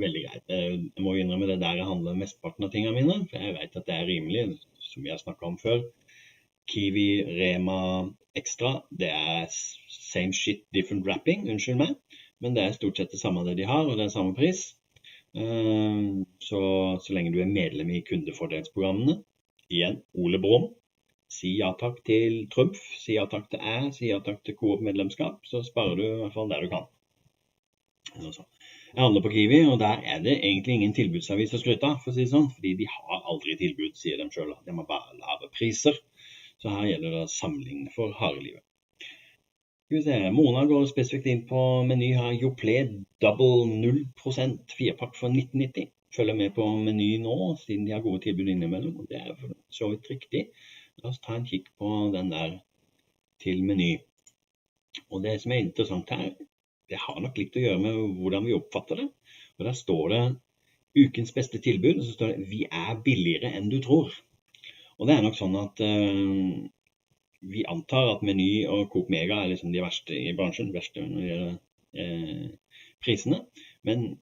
veldig 0.02 0.24
greit. 0.26 0.44
Jeg 0.52 1.04
må 1.04 1.14
innrømme 1.16 1.48
det 1.48 1.60
der 1.62 1.80
jeg 1.80 1.88
handler 1.88 2.18
mesteparten 2.18 2.66
av 2.66 2.74
tingene 2.74 2.92
mine, 2.98 3.22
for 3.30 3.40
jeg 3.40 3.56
vet 3.56 3.80
at 3.80 3.88
det 3.88 3.96
er 3.96 4.08
rimelig, 4.10 4.44
som 4.90 5.06
vi 5.06 5.14
har 5.14 5.22
snakka 5.22 5.48
om 5.48 5.56
før. 5.60 5.80
Kiwi, 6.68 7.08
Rema, 7.38 7.80
Extra, 8.36 8.82
det 8.92 9.08
er 9.08 9.48
same 9.48 10.36
shit, 10.36 10.66
different 10.76 11.08
wrapping, 11.08 11.48
unnskyld 11.48 11.80
meg. 11.80 11.96
Men 12.44 12.52
det 12.54 12.66
er 12.66 12.76
stort 12.76 13.00
sett 13.00 13.14
det 13.14 13.22
samme 13.22 13.46
det 13.48 13.56
de 13.58 13.66
har, 13.66 13.88
og 13.88 13.96
det 13.96 14.04
er 14.04 14.12
samme 14.12 14.36
pris. 14.36 14.74
Ehm, 15.36 16.24
så, 16.38 16.60
så 17.02 17.14
lenge 17.14 17.32
du 17.34 17.40
er 17.42 17.50
medlem 17.50 17.90
i 17.92 18.04
kundefordelsprogrammene. 18.06 19.20
Igjen 19.68 20.02
Ole 20.16 20.40
Brumm. 20.42 20.70
Si 21.28 21.50
ja 21.58 21.74
takk 21.76 22.00
til 22.08 22.46
Trumf, 22.52 22.78
si 22.96 23.18
ja 23.18 23.26
takk 23.28 23.50
til 23.52 23.60
æ, 23.60 23.90
si 23.92 24.08
ja 24.08 24.22
takk 24.24 24.40
til 24.46 24.56
Coop-medlemskap. 24.56 25.42
Så 25.44 25.60
sparer 25.66 25.98
du 25.98 26.04
i 26.06 26.14
hvert 26.22 26.36
fall 26.36 26.48
der 26.52 26.64
du 26.64 26.70
kan. 26.72 26.86
Jeg 28.16 29.02
handler 29.02 29.20
på 29.20 29.32
Kiwi, 29.34 29.58
og 29.68 29.76
der 29.82 30.00
er 30.00 30.22
det 30.24 30.38
egentlig 30.38 30.78
ingen 30.78 30.94
tilbudsavis 30.96 31.52
å 31.52 31.60
skryte 31.60 31.90
av, 31.90 31.98
for 32.00 32.10
å 32.10 32.16
si 32.16 32.24
det 32.24 32.32
sånn. 32.32 32.48
Fordi 32.54 32.72
de 32.80 32.88
har 32.88 33.26
aldri 33.28 33.58
tilbud, 33.60 33.98
sier 34.00 34.16
de 34.16 34.30
sjøl. 34.32 34.54
De 34.64 34.76
har 34.78 34.88
bare 34.88 35.18
lave 35.20 35.50
priser. 35.52 36.00
Så 36.58 36.72
her 36.72 36.88
gjelder 36.88 37.18
det 37.18 37.26
å 37.26 37.92
for 37.94 38.16
harde 38.18 38.40
livet. 38.40 38.64
Skal 39.88 39.96
vi 39.96 40.04
se, 40.04 40.30
Mona 40.36 40.66
går 40.68 40.82
spesifikt 40.84 41.26
inn 41.32 41.38
på 41.48 41.60
Meny 41.88 42.10
her. 42.12 42.34
Joplé 42.36 42.74
double 43.24 43.62
0% 43.70 44.74
firepakk 44.76 45.14
for 45.16 45.32
1990. 45.32 45.86
Følger 46.12 46.36
med 46.36 46.52
på 46.58 46.66
Meny 46.76 47.06
nå, 47.22 47.36
siden 47.62 47.86
de 47.86 47.94
har 47.94 48.02
gode 48.04 48.20
tilbud 48.26 48.50
innimellom. 48.52 48.98
og 49.00 49.06
Det 49.08 49.16
er 49.16 49.32
for 49.40 49.54
så 49.72 49.88
vidt 49.88 50.10
riktig. 50.12 50.42
La 51.00 51.08
oss 51.08 51.22
ta 51.24 51.38
en 51.38 51.48
kikk 51.48 51.72
på 51.80 51.94
den 52.12 52.28
der 52.34 52.58
til 53.40 53.64
Meny. 53.64 53.94
Og 55.08 55.24
Det 55.24 55.38
som 55.40 55.56
er 55.56 55.64
interessant 55.64 56.12
her, 56.12 56.36
det 56.92 57.00
har 57.06 57.24
nok 57.24 57.40
litt 57.40 57.56
å 57.56 57.64
gjøre 57.64 57.80
med 57.86 58.20
hvordan 58.20 58.44
vi 58.44 58.58
oppfatter 58.60 59.00
det. 59.00 59.10
Og 59.56 59.70
Der 59.70 59.82
står 59.84 60.04
det 60.12 60.22
ukens 61.00 61.32
beste 61.32 61.64
tilbud, 61.64 61.94
og 61.96 62.04
så 62.04 62.12
står 62.12 62.34
det 62.34 62.50
'Vi 62.50 62.66
er 62.68 63.00
billigere 63.08 63.56
enn 63.56 63.72
du 63.72 63.80
tror'. 63.80 64.12
Og 64.98 65.08
det 65.08 65.16
er 65.16 65.22
nok 65.22 65.40
sånn 65.40 65.56
at 65.56 65.80
uh, 65.80 66.68
vi 67.40 67.64
antar 67.68 68.14
at 68.14 68.22
Meny 68.26 68.66
og 68.66 68.88
Coop 68.92 69.10
Mega 69.10 69.42
er 69.42 69.52
liksom 69.52 69.72
de 69.72 69.82
verste 69.82 70.16
i 70.16 70.34
bransjen. 70.36 70.72
verste 70.74 71.04
når 71.04 71.20
det 71.20 71.28
gjelder 71.28 71.54
eh, 71.94 72.48
prisene. 73.04 73.42
Men 73.82 74.18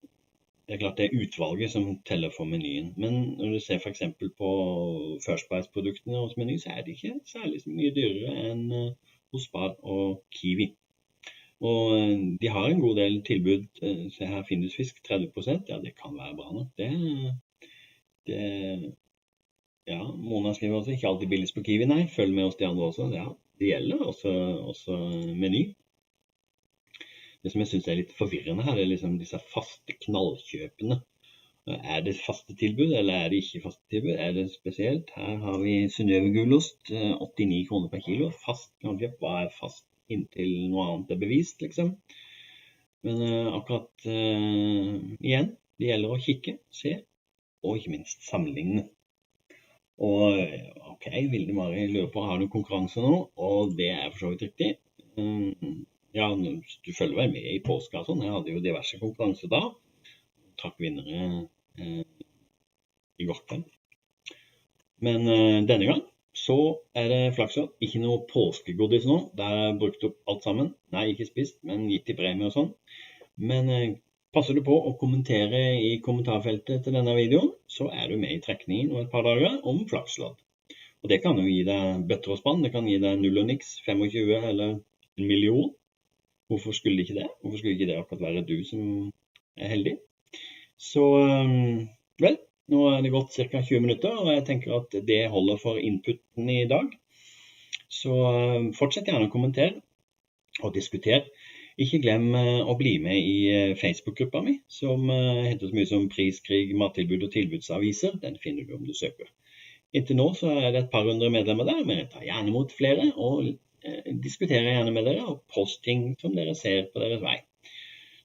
det 0.67 0.75
er 0.75 0.79
klart 0.83 0.99
det 0.99 1.07
er 1.07 1.21
utvalget 1.23 1.71
som 1.71 2.01
teller 2.09 2.33
for 2.37 2.45
menyen. 2.45 2.93
Men 2.97 3.37
når 3.39 3.53
du 3.53 3.59
ser 3.61 3.79
f.eks. 3.79 4.03
på 4.39 4.51
First 5.27 5.49
Price-produktene 5.51 6.19
hos 6.19 6.37
Meny, 6.37 6.59
så 6.59 6.75
er 6.75 6.83
de 6.83 6.97
ikke 6.97 7.21
særlig 7.33 7.63
mye 7.71 7.95
dyrere 7.95 8.51
enn 8.51 8.65
uh, 8.73 9.15
hos 9.33 9.47
Spar 9.47 9.77
og 9.83 10.25
Kiwi. 10.35 10.73
Og 11.61 11.97
eh, 11.97 12.19
de 12.41 12.49
har 12.53 12.67
en 12.69 12.81
god 12.81 12.97
del 12.97 13.23
tilbud. 13.25 13.65
Eh, 13.83 14.07
se 14.13 14.27
her, 14.27 14.43
Findusfisk 14.49 14.99
30% 15.09 15.71
ja 15.71 15.79
det 15.81 15.95
kan 16.03 16.19
være 16.19 16.37
bra 16.37 16.53
nok. 16.53 16.75
Det, 16.77 16.91
det 18.27 18.93
Ja, 19.87 20.03
Mona 20.03 20.51
skriver 20.55 20.81
også 20.81 20.97
ikke 20.97 21.09
alltid 21.09 21.31
billigst 21.31 21.55
på 21.55 21.63
Kiwi, 21.67 21.87
nei. 21.87 22.05
Følg 22.11 22.35
med 22.35 22.49
oss 22.49 22.57
de 22.59 22.67
andre 22.67 22.89
også. 22.91 23.11
Ja, 23.15 23.27
det 23.61 23.69
gjelder 23.71 24.07
også, 24.11 24.33
også 24.73 24.97
Meny. 25.39 25.67
Det 27.43 27.53
som 27.53 27.63
jeg 27.63 27.71
syns 27.71 27.87
er 27.87 28.01
litt 28.01 28.17
forvirrende 28.19 28.65
her, 28.67 28.81
er 28.83 28.89
liksom 28.91 29.21
disse 29.21 29.39
faste 29.53 29.95
knallkjøpene. 30.03 30.99
Er 31.77 32.03
det 32.07 32.17
faste 32.19 32.55
tilbud, 32.59 32.93
eller 32.95 33.15
er 33.15 33.31
det 33.31 33.39
ikke 33.43 33.63
faste 33.69 33.83
tilbud? 33.91 34.17
Er 34.19 34.35
det 34.35 34.49
spesielt? 34.53 35.13
Her 35.15 35.39
har 35.43 35.59
vi 35.63 35.77
Synnøve 35.91 36.33
gulost, 36.35 36.81
89 36.91 37.47
eh, 37.47 37.65
kroner 37.69 37.93
per 37.93 38.03
kilo. 38.07 38.33
Fast 38.43 38.73
knallkjøp. 38.83 39.17
Hva 39.23 39.37
er 39.45 39.55
fast 39.55 39.87
inntil 40.11 40.53
noe 40.73 40.89
annet 40.91 41.15
er 41.15 41.23
bevist, 41.23 41.63
liksom? 41.63 41.95
Men 43.07 43.23
uh, 43.23 43.55
akkurat 43.61 44.07
uh, 44.11 44.93
igjen, 45.23 45.53
det 45.79 45.91
gjelder 45.93 46.15
å 46.15 46.21
kikke, 46.27 46.59
se, 46.75 46.97
og 47.63 47.79
ikke 47.79 47.95
minst 47.95 48.27
sammenligne. 48.27 48.89
Og 50.05 50.41
OK, 50.93 51.07
Vilde 51.33 51.55
Mari 51.57 51.87
lurer 51.91 52.11
på 52.13 52.25
har 52.27 52.41
du 52.41 52.51
konkurranse 52.53 53.01
nå, 53.01 53.15
og 53.37 53.77
det 53.79 53.91
er 53.95 54.11
for 54.11 54.27
så 54.27 54.33
vidt 54.33 54.47
riktig. 54.49 54.71
Um, 55.17 55.87
ja, 56.17 56.29
du 56.37 56.93
følger 56.93 57.23
vel 57.23 57.33
med 57.33 57.51
i 57.55 57.61
påska 57.65 58.03
og 58.03 58.11
sånn. 58.11 58.25
Jeg 58.25 58.35
hadde 58.35 58.53
jo 58.53 58.65
diverse 58.65 59.01
konkurranser 59.01 59.53
da. 59.53 59.63
Trakk 60.61 60.81
vinnere 60.81 61.47
Eh, 61.79 62.05
i 63.21 63.25
går 63.29 63.41
kveld. 63.49 63.65
Men 65.05 65.29
eh, 65.29 65.65
denne 65.69 65.89
gang 65.89 66.03
så 66.37 66.57
er 66.97 67.11
det 67.13 67.35
flakslodd. 67.37 67.75
Ikke 67.85 68.01
noe 68.03 68.25
påskegodis 68.31 69.07
nå. 69.09 69.19
Det 69.37 69.49
er 69.59 69.79
brukt 69.81 70.05
opp 70.09 70.33
alt 70.33 70.47
sammen. 70.49 70.73
Nei, 70.95 71.11
ikke 71.13 71.29
spist, 71.29 71.59
men 71.69 71.89
gitt 71.93 72.13
i 72.13 72.17
premie 72.19 72.49
og 72.49 72.55
sånn. 72.57 72.73
Men 73.51 73.73
eh, 73.73 73.97
passer 74.37 74.57
du 74.57 74.61
på 74.65 74.75
å 74.89 74.97
kommentere 75.01 75.61
i 75.81 75.95
kommentarfeltet 76.05 76.85
til 76.85 76.97
denne 76.97 77.15
videoen, 77.17 77.55
så 77.73 77.89
er 77.89 78.11
du 78.11 78.19
med 78.21 78.35
i 78.35 78.43
trekningen 78.45 78.93
om 78.93 79.01
et 79.01 79.13
par 79.13 79.25
dager 79.25 79.63
om 79.65 79.81
flakslodd. 79.89 80.37
Og 81.03 81.13
det 81.13 81.23
kan 81.25 81.39
jo 81.41 81.47
gi 81.47 81.63
deg 81.65 82.05
bøtter 82.11 82.35
og 82.35 82.41
spann. 82.41 82.65
Det 82.65 82.73
kan 82.75 82.89
gi 82.89 82.99
deg 83.01 83.21
null 83.21 83.41
og 83.41 83.49
niks, 83.49 83.77
25 83.87 84.33
eller 84.51 84.75
en 84.75 84.81
million. 85.31 85.71
Hvorfor 86.51 86.77
skulle 86.77 87.03
ikke 87.03 87.17
det? 87.17 87.29
Hvorfor 87.41 87.61
skulle 87.61 87.77
ikke 87.77 87.89
det 87.89 87.97
akkurat 88.01 88.27
være 88.27 88.45
du 88.49 88.59
som 88.67 88.83
er 89.57 89.73
heldig? 89.73 89.97
Så 90.77 91.05
um, 91.17 91.87
vel, 92.21 92.37
nå 92.73 92.83
er 92.91 93.01
det 93.07 93.15
gått 93.15 93.39
ca. 93.39 93.63
20 93.63 93.85
minutter, 93.87 94.21
og 94.21 94.33
jeg 94.35 94.45
tenker 94.51 94.77
at 94.77 94.99
det 95.09 95.23
holder 95.33 95.63
for 95.63 95.81
inputen 95.81 96.51
i 96.53 96.65
dag. 96.69 96.93
Så 97.89 98.13
um, 98.13 98.73
fortsett 98.77 99.09
gjerne 99.09 99.31
å 99.31 99.33
kommentere 99.33 99.81
og 100.65 100.75
diskutere. 100.77 101.25
Ikke 101.77 102.01
glem 102.01 102.31
uh, 102.33 102.65
å 102.65 102.77
bli 102.79 102.95
med 103.05 103.19
i 103.21 103.37
uh, 103.53 103.75
Facebook-gruppa 103.77 104.41
mi, 104.45 104.55
som 104.73 105.11
uh, 105.13 105.45
heter 105.45 105.69
så 105.69 105.77
mye 105.77 105.89
som 105.91 106.07
Priskrig, 106.13 106.73
mattilbud 106.79 107.27
og 107.27 107.35
tilbudsaviser. 107.35 108.17
Den 108.23 108.39
finner 108.41 108.65
du 108.65 108.79
om 108.79 108.87
du 108.89 108.95
søker. 108.97 109.29
Inntil 109.97 110.19
nå 110.19 110.31
så 110.39 110.55
er 110.55 110.71
det 110.71 110.87
et 110.87 110.93
par 110.93 111.05
hundre 111.09 111.29
medlemmer 111.33 111.69
der, 111.69 111.85
men 111.85 112.01
jeg 112.01 112.11
tar 112.15 112.25
gjerne 112.25 112.55
mot 112.55 112.73
flere 112.75 113.11
og 113.15 113.55
diskuterer 114.25 114.73
gjerne 114.73 114.91
med 114.91 115.07
dere 115.07 115.29
og 115.31 115.45
post 115.53 115.79
ting 115.85 116.09
som 116.19 116.33
dere 116.35 116.57
ser 116.59 116.89
på 116.91 116.99
deres 116.99 117.21
vei. 117.23 117.37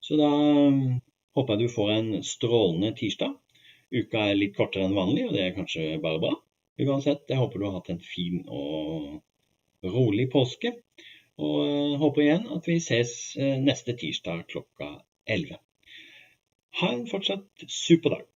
Så 0.01 0.17
da 0.17 0.29
håper 1.37 1.53
jeg 1.53 1.69
du 1.69 1.73
får 1.75 1.91
en 1.93 2.09
strålende 2.25 2.95
tirsdag. 2.97 3.35
Uka 3.93 4.25
er 4.31 4.39
litt 4.39 4.55
kortere 4.57 4.87
enn 4.87 4.97
vanlig, 4.97 5.27
og 5.27 5.35
det 5.35 5.43
er 5.45 5.55
kanskje 5.55 5.99
bare 6.03 6.23
bra. 6.23 6.33
Uansett, 6.81 7.27
jeg 7.29 7.37
håper 7.37 7.59
du 7.61 7.67
har 7.67 7.77
hatt 7.77 7.91
en 7.93 8.01
fin 8.01 8.41
og 8.47 9.91
rolig 9.93 10.29
påske. 10.33 10.73
Og 11.41 11.61
eh, 11.65 11.97
håper 12.01 12.25
igjen 12.25 12.47
at 12.55 12.67
vi 12.69 12.77
ses 12.83 13.13
eh, 13.37 13.57
neste 13.61 13.95
tirsdag 13.97 14.45
klokka 14.53 14.91
11. 15.25 15.57
Ha 16.81 16.91
en 16.95 17.07
fortsatt 17.09 17.65
super 17.67 18.15
dag. 18.15 18.27